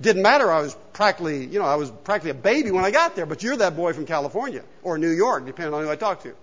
Didn't 0.00 0.22
matter. 0.22 0.50
I 0.50 0.60
was 0.60 0.76
practically, 0.92 1.44
you 1.44 1.58
know, 1.58 1.64
I 1.64 1.74
was 1.74 1.90
practically 1.90 2.30
a 2.30 2.34
baby 2.34 2.70
when 2.70 2.84
I 2.84 2.90
got 2.90 3.16
there, 3.16 3.26
but 3.26 3.42
you're 3.42 3.56
that 3.56 3.76
boy 3.76 3.92
from 3.92 4.06
California 4.06 4.62
or 4.82 4.96
New 4.96 5.10
York, 5.10 5.46
depending 5.46 5.74
on 5.74 5.82
who 5.82 5.90
I 5.90 5.96
talk 5.96 6.22
to. 6.22 6.34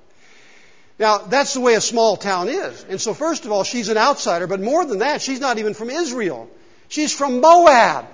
Now, 0.97 1.19
that's 1.19 1.53
the 1.53 1.61
way 1.61 1.73
a 1.73 1.81
small 1.81 2.15
town 2.17 2.47
is. 2.47 2.85
And 2.89 2.99
so, 2.99 3.13
first 3.13 3.45
of 3.45 3.51
all, 3.51 3.63
she's 3.63 3.89
an 3.89 3.97
outsider, 3.97 4.47
but 4.47 4.61
more 4.61 4.85
than 4.85 4.99
that, 4.99 5.21
she's 5.21 5.39
not 5.39 5.57
even 5.57 5.73
from 5.73 5.89
Israel. 5.89 6.49
She's 6.87 7.13
from 7.13 7.41
Moab, 7.41 8.05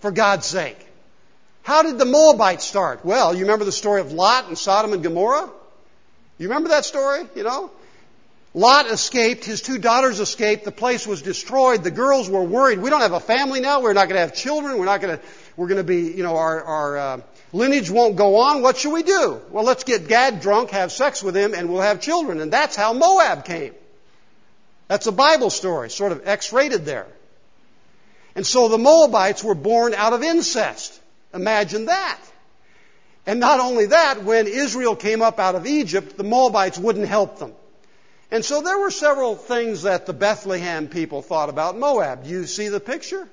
for 0.00 0.10
God's 0.10 0.46
sake. 0.46 0.78
How 1.62 1.82
did 1.82 1.98
the 1.98 2.04
Moabites 2.04 2.64
start? 2.64 3.04
Well, 3.04 3.34
you 3.34 3.42
remember 3.42 3.64
the 3.64 3.72
story 3.72 4.00
of 4.00 4.12
Lot 4.12 4.48
and 4.48 4.58
Sodom 4.58 4.92
and 4.92 5.02
Gomorrah? 5.02 5.48
You 6.38 6.48
remember 6.48 6.70
that 6.70 6.84
story? 6.84 7.22
You 7.36 7.44
know? 7.44 7.70
Lot 8.54 8.90
escaped. 8.90 9.44
His 9.46 9.62
two 9.62 9.78
daughters 9.78 10.20
escaped. 10.20 10.64
The 10.64 10.72
place 10.72 11.06
was 11.06 11.22
destroyed. 11.22 11.82
The 11.82 11.90
girls 11.90 12.28
were 12.28 12.42
worried. 12.42 12.80
We 12.80 12.90
don't 12.90 13.00
have 13.00 13.12
a 13.12 13.20
family 13.20 13.60
now. 13.60 13.80
We're 13.80 13.94
not 13.94 14.08
going 14.08 14.16
to 14.16 14.20
have 14.20 14.34
children. 14.34 14.78
We're 14.78 14.84
not 14.84 15.00
going 15.00 15.16
to, 15.16 15.24
we're 15.56 15.68
going 15.68 15.78
to 15.78 15.84
be, 15.84 16.12
you 16.12 16.22
know, 16.22 16.36
our, 16.36 16.62
our 16.62 16.98
uh, 16.98 17.20
lineage 17.54 17.90
won't 17.90 18.16
go 18.16 18.36
on. 18.36 18.60
What 18.60 18.76
should 18.76 18.92
we 18.92 19.02
do? 19.02 19.40
Well, 19.50 19.64
let's 19.64 19.84
get 19.84 20.06
Dad 20.06 20.42
drunk, 20.42 20.70
have 20.70 20.92
sex 20.92 21.22
with 21.22 21.34
him, 21.34 21.54
and 21.54 21.70
we'll 21.70 21.80
have 21.80 22.02
children. 22.02 22.40
And 22.40 22.52
that's 22.52 22.76
how 22.76 22.92
Moab 22.92 23.46
came. 23.46 23.72
That's 24.88 25.06
a 25.06 25.12
Bible 25.12 25.48
story, 25.48 25.88
sort 25.88 26.12
of 26.12 26.28
X-rated 26.28 26.84
there. 26.84 27.06
And 28.34 28.46
so 28.46 28.68
the 28.68 28.78
Moabites 28.78 29.42
were 29.42 29.54
born 29.54 29.94
out 29.94 30.12
of 30.12 30.22
incest. 30.22 31.00
Imagine 31.32 31.86
that. 31.86 32.20
And 33.24 33.40
not 33.40 33.60
only 33.60 33.86
that, 33.86 34.24
when 34.24 34.46
Israel 34.46 34.94
came 34.94 35.22
up 35.22 35.38
out 35.38 35.54
of 35.54 35.66
Egypt, 35.66 36.18
the 36.18 36.24
Moabites 36.24 36.76
wouldn't 36.76 37.06
help 37.06 37.38
them. 37.38 37.52
And 38.32 38.42
so 38.42 38.62
there 38.62 38.78
were 38.78 38.90
several 38.90 39.36
things 39.36 39.82
that 39.82 40.06
the 40.06 40.14
Bethlehem 40.14 40.88
people 40.88 41.20
thought 41.20 41.50
about 41.50 41.76
Moab. 41.78 42.24
Do 42.24 42.30
you 42.30 42.46
see 42.46 42.68
the 42.68 42.80
picture? 42.80 43.28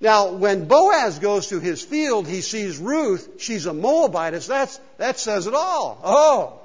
Now, 0.00 0.34
when 0.34 0.66
Boaz 0.66 1.18
goes 1.18 1.48
to 1.48 1.58
his 1.58 1.82
field, 1.82 2.28
he 2.28 2.42
sees 2.42 2.78
Ruth. 2.78 3.40
She's 3.40 3.66
a 3.66 3.72
Moabitess. 3.72 4.46
That's, 4.46 4.80
that 4.98 5.18
says 5.18 5.48
it 5.48 5.54
all. 5.54 6.00
Oh. 6.04 6.60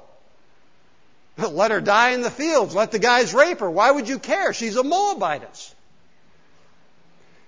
Let 1.50 1.72
her 1.72 1.80
die 1.80 2.10
in 2.10 2.22
the 2.22 2.30
fields. 2.30 2.76
Let 2.76 2.92
the 2.92 3.00
guys 3.00 3.34
rape 3.34 3.58
her. 3.58 3.70
Why 3.70 3.90
would 3.90 4.08
you 4.08 4.20
care? 4.20 4.52
She's 4.52 4.76
a 4.76 4.84
Moabitess. 4.84 5.74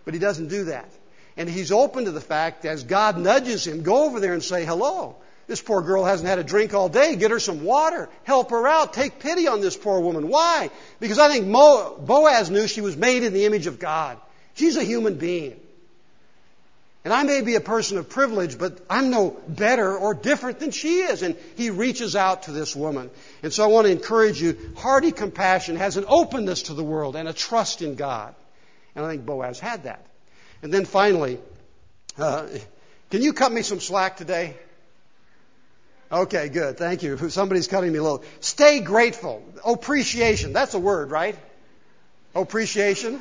But 0.05 0.15
he 0.15 0.21
doesn't 0.21 0.49
do 0.49 0.65
that. 0.65 0.91
And 1.37 1.49
he's 1.49 1.71
open 1.71 2.07
to 2.07 2.11
the 2.11 2.21
fact 2.21 2.65
as 2.65 2.83
God 2.83 3.19
nudges 3.19 3.69
him, 3.69 3.85
go 3.85 4.07
over 4.07 4.19
there 4.19 4.33
and 4.33 4.43
say 4.43 4.65
hello. 4.65 5.15
This 5.51 5.61
poor 5.61 5.83
girl 5.83 6.05
hasn't 6.05 6.29
had 6.29 6.39
a 6.39 6.45
drink 6.45 6.75
all 6.75 6.89
day. 6.89 7.17
Get 7.17 7.33
her 7.33 7.41
some 7.41 7.65
water. 7.65 8.09
Help 8.23 8.51
her 8.51 8.69
out. 8.69 8.93
Take 8.93 9.19
pity 9.19 9.49
on 9.49 9.61
this 9.61 9.77
poor 9.77 9.99
woman. 9.99 10.29
Why? 10.29 10.71
Because 11.01 11.19
I 11.19 11.29
think 11.29 11.49
Mo, 11.49 11.97
Boaz 11.99 12.53
knew 12.53 12.69
she 12.69 12.81
was 12.81 12.97
made 12.97 13.25
in 13.25 13.33
the 13.33 13.47
image 13.47 13.67
of 13.67 13.81
God. 13.81 14.17
She's 14.55 14.77
a 14.77 14.85
human 14.85 15.17
being. 15.17 15.59
And 17.05 17.13
I 17.13 17.25
may 17.25 17.41
be 17.41 17.57
a 17.57 17.61
person 17.61 17.99
of 17.99 18.09
privilege, 18.09 18.59
but 18.59 18.79
I'm 18.89 19.11
no 19.11 19.31
better 19.49 19.99
or 19.99 20.15
different 20.15 20.61
than 20.61 20.71
she 20.71 21.01
is. 21.01 21.23
And 21.23 21.35
he 21.57 21.71
reaches 21.71 22.15
out 22.15 22.45
to 22.45 22.53
this 22.53 22.77
woman. 22.77 23.11
And 23.43 23.53
so 23.53 23.65
I 23.65 23.67
want 23.67 23.89
to 23.89 23.93
encourage 23.93 24.41
you, 24.41 24.57
hearty 24.77 25.11
compassion 25.11 25.75
has 25.75 25.97
an 25.97 26.05
openness 26.07 26.63
to 26.71 26.75
the 26.75 26.85
world 26.85 27.17
and 27.17 27.27
a 27.27 27.33
trust 27.33 27.83
in 27.83 27.97
God. 27.97 28.37
And 28.95 29.05
I 29.05 29.09
think 29.09 29.27
Boaz 29.27 29.59
had 29.59 29.83
that. 29.83 30.07
And 30.63 30.73
then 30.73 30.85
finally, 30.85 31.41
uh, 32.17 32.47
can 33.11 33.21
you 33.21 33.33
cut 33.33 33.51
me 33.51 33.63
some 33.63 33.81
slack 33.81 34.17
today? 34.17 34.55
Okay, 36.13 36.49
good. 36.49 36.77
Thank 36.77 37.05
you. 37.05 37.31
Somebody's 37.31 37.69
cutting 37.69 37.93
me 37.93 37.99
a 37.99 38.03
little. 38.03 38.25
Stay 38.41 38.81
grateful. 38.81 39.45
Appreciation. 39.65 40.53
That's 40.53 40.75
a 40.75 40.79
word, 40.81 41.11
right? 41.11 41.37
Appreciation. 42.35 43.21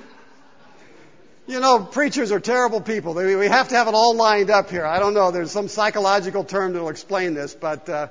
You 1.45 1.59
know, 1.59 1.79
preachers 1.79 2.31
are 2.31 2.39
terrible 2.39 2.81
people. 2.81 3.13
We 3.13 3.47
have 3.47 3.69
to 3.69 3.75
have 3.75 3.87
it 3.87 3.93
all 3.93 4.15
lined 4.15 4.49
up 4.49 4.71
here. 4.71 4.85
I 4.85 4.97
don't 4.99 5.13
know. 5.13 5.29
There's 5.29 5.51
some 5.51 5.67
psychological 5.67 6.43
term 6.43 6.73
that'll 6.73 6.89
explain 6.89 7.35
this, 7.35 7.53
but 7.53 7.87
uh, 7.89 8.07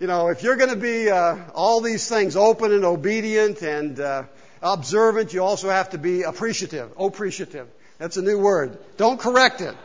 you 0.00 0.06
know, 0.06 0.28
if 0.28 0.42
you're 0.42 0.56
going 0.56 0.70
to 0.70 0.76
be 0.76 1.10
uh, 1.10 1.36
all 1.54 1.80
these 1.80 2.08
things, 2.08 2.36
open 2.36 2.72
and 2.72 2.84
obedient 2.84 3.62
and 3.62 3.98
uh, 3.98 4.24
observant, 4.62 5.34
you 5.34 5.42
also 5.42 5.70
have 5.70 5.90
to 5.90 5.98
be 5.98 6.22
appreciative. 6.22 6.92
Appreciative. 6.98 7.68
That's 7.98 8.16
a 8.16 8.22
new 8.22 8.38
word. 8.38 8.78
Don't 8.96 9.20
correct 9.20 9.60
it. 9.60 9.76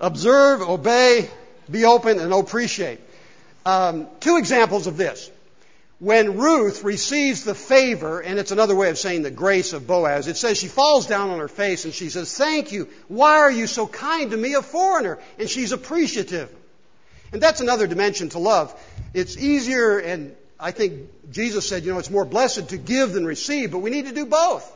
Observe, 0.00 0.60
obey, 0.62 1.30
be 1.70 1.84
open 1.84 2.18
and 2.18 2.32
appreciate. 2.32 3.00
Um, 3.66 4.08
two 4.20 4.36
examples 4.36 4.86
of 4.86 4.96
this. 4.96 5.30
When 5.98 6.36
Ruth 6.38 6.84
receives 6.84 7.44
the 7.44 7.54
favor, 7.54 8.20
and 8.20 8.38
it's 8.38 8.50
another 8.50 8.74
way 8.74 8.90
of 8.90 8.98
saying 8.98 9.22
the 9.22 9.30
grace 9.30 9.72
of 9.72 9.86
Boaz, 9.86 10.28
it 10.28 10.36
says 10.36 10.58
she 10.58 10.66
falls 10.66 11.06
down 11.06 11.30
on 11.30 11.38
her 11.38 11.48
face 11.48 11.84
and 11.84 11.94
she 11.94 12.10
says, 12.10 12.36
Thank 12.36 12.72
you. 12.72 12.88
Why 13.08 13.38
are 13.38 13.50
you 13.50 13.66
so 13.66 13.86
kind 13.86 14.30
to 14.30 14.36
me, 14.36 14.54
a 14.54 14.62
foreigner? 14.62 15.18
And 15.38 15.48
she's 15.48 15.72
appreciative. 15.72 16.54
And 17.32 17.42
that's 17.42 17.60
another 17.60 17.86
dimension 17.86 18.28
to 18.30 18.38
love. 18.38 18.78
It's 19.14 19.36
easier, 19.36 19.98
and 19.98 20.36
I 20.58 20.70
think 20.70 21.10
Jesus 21.30 21.68
said, 21.68 21.84
you 21.84 21.92
know, 21.92 21.98
it's 21.98 22.10
more 22.10 22.24
blessed 22.24 22.70
to 22.70 22.76
give 22.76 23.12
than 23.12 23.26
receive, 23.26 23.72
but 23.72 23.78
we 23.78 23.90
need 23.90 24.06
to 24.06 24.14
do 24.14 24.26
both. 24.26 24.70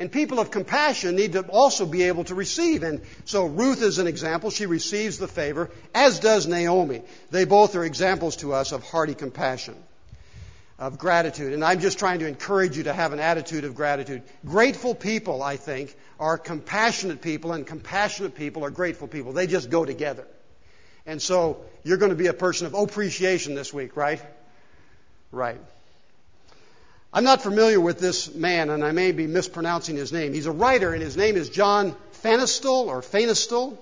And 0.00 0.10
people 0.10 0.40
of 0.40 0.50
compassion 0.50 1.14
need 1.14 1.34
to 1.34 1.42
also 1.42 1.84
be 1.84 2.04
able 2.04 2.24
to 2.24 2.34
receive. 2.34 2.82
And 2.82 3.02
so 3.26 3.44
Ruth 3.44 3.82
is 3.82 3.98
an 3.98 4.06
example. 4.06 4.48
She 4.50 4.64
receives 4.64 5.18
the 5.18 5.28
favor, 5.28 5.70
as 5.94 6.20
does 6.20 6.46
Naomi. 6.46 7.02
They 7.30 7.44
both 7.44 7.76
are 7.76 7.84
examples 7.84 8.36
to 8.36 8.54
us 8.54 8.72
of 8.72 8.82
hearty 8.82 9.14
compassion, 9.14 9.74
of 10.78 10.96
gratitude. 10.98 11.52
And 11.52 11.62
I'm 11.62 11.80
just 11.80 11.98
trying 11.98 12.20
to 12.20 12.26
encourage 12.26 12.78
you 12.78 12.84
to 12.84 12.94
have 12.94 13.12
an 13.12 13.20
attitude 13.20 13.64
of 13.64 13.74
gratitude. 13.74 14.22
Grateful 14.46 14.94
people, 14.94 15.42
I 15.42 15.58
think, 15.58 15.94
are 16.18 16.38
compassionate 16.38 17.20
people, 17.20 17.52
and 17.52 17.66
compassionate 17.66 18.34
people 18.34 18.64
are 18.64 18.70
grateful 18.70 19.06
people. 19.06 19.34
They 19.34 19.46
just 19.46 19.68
go 19.68 19.84
together. 19.84 20.26
And 21.04 21.20
so 21.20 21.62
you're 21.84 21.98
going 21.98 22.10
to 22.10 22.16
be 22.16 22.28
a 22.28 22.32
person 22.32 22.66
of 22.66 22.72
appreciation 22.72 23.54
this 23.54 23.70
week, 23.70 23.96
right? 23.98 24.22
Right. 25.30 25.60
I'm 27.12 27.24
not 27.24 27.42
familiar 27.42 27.80
with 27.80 27.98
this 27.98 28.32
man, 28.34 28.70
and 28.70 28.84
I 28.84 28.92
may 28.92 29.10
be 29.10 29.26
mispronouncing 29.26 29.96
his 29.96 30.12
name. 30.12 30.32
He's 30.32 30.46
a 30.46 30.52
writer, 30.52 30.92
and 30.92 31.02
his 31.02 31.16
name 31.16 31.36
is 31.36 31.48
John 31.48 31.96
Fanestil 32.22 32.86
or 32.86 33.00
Fanestil. 33.00 33.76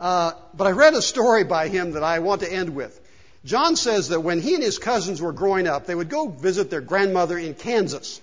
Uh, 0.00 0.32
but 0.54 0.66
I 0.66 0.70
read 0.70 0.94
a 0.94 1.02
story 1.02 1.44
by 1.44 1.68
him 1.68 1.92
that 1.92 2.02
I 2.02 2.20
want 2.20 2.40
to 2.40 2.50
end 2.50 2.74
with. 2.74 2.98
John 3.44 3.76
says 3.76 4.08
that 4.08 4.20
when 4.20 4.40
he 4.40 4.54
and 4.54 4.62
his 4.62 4.78
cousins 4.78 5.20
were 5.20 5.32
growing 5.32 5.66
up, 5.66 5.84
they 5.84 5.94
would 5.94 6.08
go 6.08 6.28
visit 6.28 6.70
their 6.70 6.80
grandmother 6.80 7.36
in 7.36 7.54
Kansas. 7.54 8.22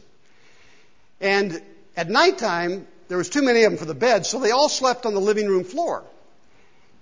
And 1.22 1.62
at 1.96 2.10
nighttime, 2.10 2.88
there 3.08 3.20
was 3.20 3.30
too 3.30 3.44
many 3.44 3.64
of 3.66 3.72
them 3.72 3.78
for 3.78 3.86
the 3.86 3.94
bed, 3.94 4.26
so 4.26 4.40
they 4.40 4.52
all 4.52 4.70
slept 4.70 5.06
on 5.06 5.14
the 5.14 5.22
living 5.22 5.48
room 5.48 5.64
floor. 5.64 6.04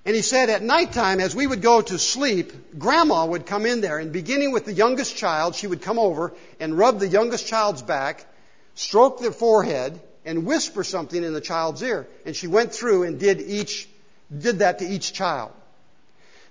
And 0.07 0.15
he 0.15 0.21
said 0.21 0.49
at 0.49 0.63
nighttime, 0.63 1.19
as 1.19 1.35
we 1.35 1.45
would 1.45 1.61
go 1.61 1.81
to 1.81 1.99
sleep, 1.99 2.79
Grandma 2.79 3.25
would 3.25 3.45
come 3.45 3.65
in 3.65 3.81
there, 3.81 3.99
and 3.99 4.13
beginning 4.13 4.53
with 4.53 4.63
the 4.63 4.71
youngest 4.71 5.17
child, 5.17 5.53
she 5.53 5.67
would 5.67 5.81
come 5.81 5.99
over 5.99 6.33
and 6.61 6.77
rub 6.77 6.99
the 6.99 7.09
youngest 7.09 7.45
child's 7.45 7.81
back, 7.81 8.25
stroke 8.73 9.19
their 9.19 9.33
forehead, 9.33 9.99
and 10.23 10.45
whisper 10.45 10.85
something 10.85 11.21
in 11.21 11.33
the 11.33 11.41
child's 11.41 11.81
ear. 11.81 12.07
And 12.25 12.33
she 12.37 12.47
went 12.47 12.71
through 12.71 13.03
and 13.03 13.19
did 13.19 13.41
each, 13.41 13.89
did 14.35 14.59
that 14.59 14.79
to 14.79 14.85
each 14.85 15.11
child. 15.11 15.51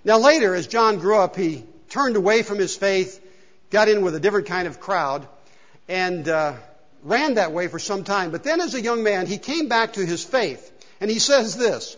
Now 0.05 0.19
later, 0.19 0.55
as 0.55 0.67
John 0.67 0.99
grew 0.99 1.17
up, 1.17 1.35
he 1.35 1.65
turned 1.89 2.17
away 2.17 2.43
from 2.43 2.59
his 2.59 2.77
faith, 2.77 3.27
got 3.71 3.89
in 3.89 4.03
with 4.03 4.15
a 4.15 4.21
different 4.21 4.49
kind 4.49 4.69
of 4.69 4.81
crowd, 4.81 5.27
and 5.89 6.29
uh, 6.29 6.57
ran 7.03 7.37
that 7.37 7.53
way 7.53 7.69
for 7.69 7.79
some 7.79 8.05
time. 8.05 8.33
But 8.33 8.45
then, 8.45 8.61
as 8.61 8.75
a 8.75 8.83
young 8.83 9.03
man, 9.03 9.27
he 9.27 9.39
came 9.39 9.69
back 9.69 9.95
to 9.95 10.05
his 10.05 10.23
faith, 10.23 10.71
and 11.01 11.11
he 11.11 11.21
says 11.21 11.57
this. 11.57 11.97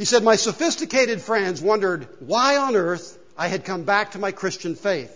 He 0.00 0.06
said, 0.06 0.24
My 0.24 0.36
sophisticated 0.36 1.20
friends 1.20 1.60
wondered 1.60 2.08
why 2.20 2.56
on 2.56 2.74
earth 2.74 3.18
I 3.36 3.48
had 3.48 3.66
come 3.66 3.82
back 3.82 4.12
to 4.12 4.18
my 4.18 4.32
Christian 4.32 4.74
faith. 4.74 5.12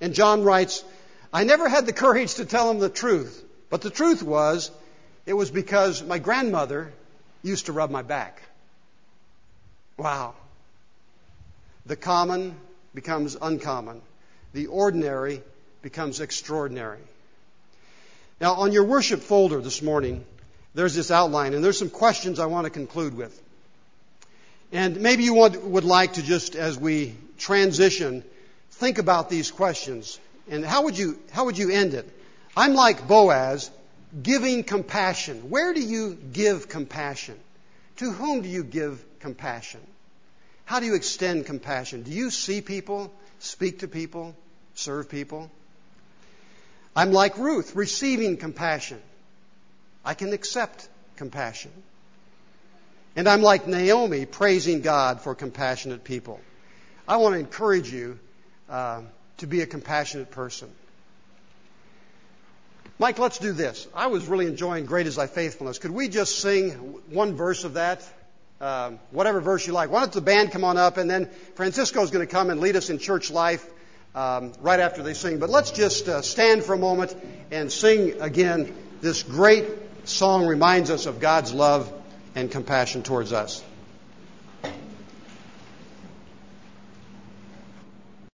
And 0.00 0.14
John 0.14 0.44
writes, 0.44 0.82
I 1.30 1.44
never 1.44 1.68
had 1.68 1.84
the 1.84 1.92
courage 1.92 2.36
to 2.36 2.46
tell 2.46 2.68
them 2.68 2.78
the 2.78 2.88
truth, 2.88 3.44
but 3.68 3.82
the 3.82 3.90
truth 3.90 4.22
was, 4.22 4.70
it 5.26 5.34
was 5.34 5.50
because 5.50 6.02
my 6.02 6.18
grandmother 6.18 6.90
used 7.42 7.66
to 7.66 7.74
rub 7.74 7.90
my 7.90 8.00
back. 8.00 8.40
Wow. 9.98 10.32
The 11.84 11.96
common 11.96 12.56
becomes 12.94 13.36
uncommon. 13.38 14.00
The 14.54 14.68
ordinary 14.68 15.42
becomes 15.82 16.20
extraordinary. 16.20 17.04
Now, 18.40 18.54
on 18.54 18.72
your 18.72 18.84
worship 18.84 19.20
folder 19.20 19.60
this 19.60 19.82
morning, 19.82 20.24
there's 20.72 20.94
this 20.94 21.10
outline, 21.10 21.52
and 21.52 21.62
there's 21.62 21.78
some 21.78 21.90
questions 21.90 22.38
I 22.38 22.46
want 22.46 22.64
to 22.64 22.70
conclude 22.70 23.14
with. 23.14 23.42
And 24.74 25.00
maybe 25.00 25.22
you 25.22 25.34
want, 25.34 25.62
would 25.62 25.84
like 25.84 26.14
to 26.14 26.22
just, 26.22 26.56
as 26.56 26.76
we 26.76 27.14
transition, 27.38 28.24
think 28.72 28.98
about 28.98 29.30
these 29.30 29.52
questions. 29.52 30.18
And 30.50 30.64
how 30.64 30.82
would 30.82 30.98
you, 30.98 31.16
how 31.30 31.44
would 31.44 31.56
you 31.56 31.70
end 31.70 31.94
it? 31.94 32.10
I'm 32.56 32.74
like 32.74 33.06
Boaz, 33.06 33.70
giving 34.20 34.64
compassion. 34.64 35.48
Where 35.48 35.72
do 35.74 35.80
you 35.80 36.18
give 36.32 36.68
compassion? 36.68 37.38
To 37.98 38.10
whom 38.10 38.42
do 38.42 38.48
you 38.48 38.64
give 38.64 39.04
compassion? 39.20 39.80
How 40.64 40.80
do 40.80 40.86
you 40.86 40.96
extend 40.96 41.46
compassion? 41.46 42.02
Do 42.02 42.10
you 42.10 42.30
see 42.30 42.60
people, 42.60 43.14
speak 43.38 43.78
to 43.78 43.88
people, 43.88 44.34
serve 44.74 45.08
people? 45.08 45.52
I'm 46.96 47.12
like 47.12 47.38
Ruth, 47.38 47.76
receiving 47.76 48.38
compassion. 48.38 49.00
I 50.04 50.14
can 50.14 50.32
accept 50.32 50.88
compassion. 51.14 51.70
And 53.16 53.28
I'm 53.28 53.42
like 53.42 53.68
Naomi, 53.68 54.26
praising 54.26 54.80
God 54.80 55.20
for 55.20 55.34
compassionate 55.34 56.02
people. 56.02 56.40
I 57.06 57.18
want 57.18 57.34
to 57.34 57.38
encourage 57.38 57.92
you 57.92 58.18
uh, 58.68 59.02
to 59.38 59.46
be 59.46 59.60
a 59.60 59.66
compassionate 59.66 60.30
person. 60.32 60.70
Mike, 62.98 63.18
let's 63.18 63.38
do 63.38 63.52
this. 63.52 63.86
I 63.94 64.06
was 64.06 64.26
really 64.26 64.46
enjoying 64.46 64.86
Great 64.86 65.06
is 65.06 65.16
Thy 65.16 65.26
Faithfulness. 65.26 65.78
Could 65.78 65.90
we 65.90 66.08
just 66.08 66.40
sing 66.40 66.70
one 67.10 67.34
verse 67.34 67.64
of 67.64 67.74
that? 67.74 68.02
Um, 68.60 68.98
whatever 69.10 69.40
verse 69.40 69.66
you 69.66 69.72
like. 69.72 69.90
Why 69.90 70.00
don't 70.00 70.12
the 70.12 70.20
band 70.20 70.52
come 70.52 70.64
on 70.64 70.76
up 70.76 70.96
and 70.96 71.10
then 71.10 71.28
Francisco 71.54 72.02
is 72.02 72.10
going 72.10 72.26
to 72.26 72.32
come 72.32 72.50
and 72.50 72.60
lead 72.60 72.76
us 72.76 72.90
in 72.90 72.98
church 72.98 73.30
life 73.30 73.68
um, 74.14 74.52
right 74.60 74.80
after 74.80 75.02
they 75.02 75.14
sing. 75.14 75.38
But 75.38 75.50
let's 75.50 75.70
just 75.72 76.08
uh, 76.08 76.22
stand 76.22 76.64
for 76.64 76.74
a 76.74 76.78
moment 76.78 77.14
and 77.50 77.70
sing 77.70 78.20
again. 78.20 78.74
This 79.00 79.22
great 79.22 79.66
song 80.04 80.46
reminds 80.46 80.90
us 80.90 81.06
of 81.06 81.20
God's 81.20 81.52
love 81.52 81.92
and 82.34 82.50
compassion 82.50 83.02
towards 83.02 83.32
us. 83.32 83.62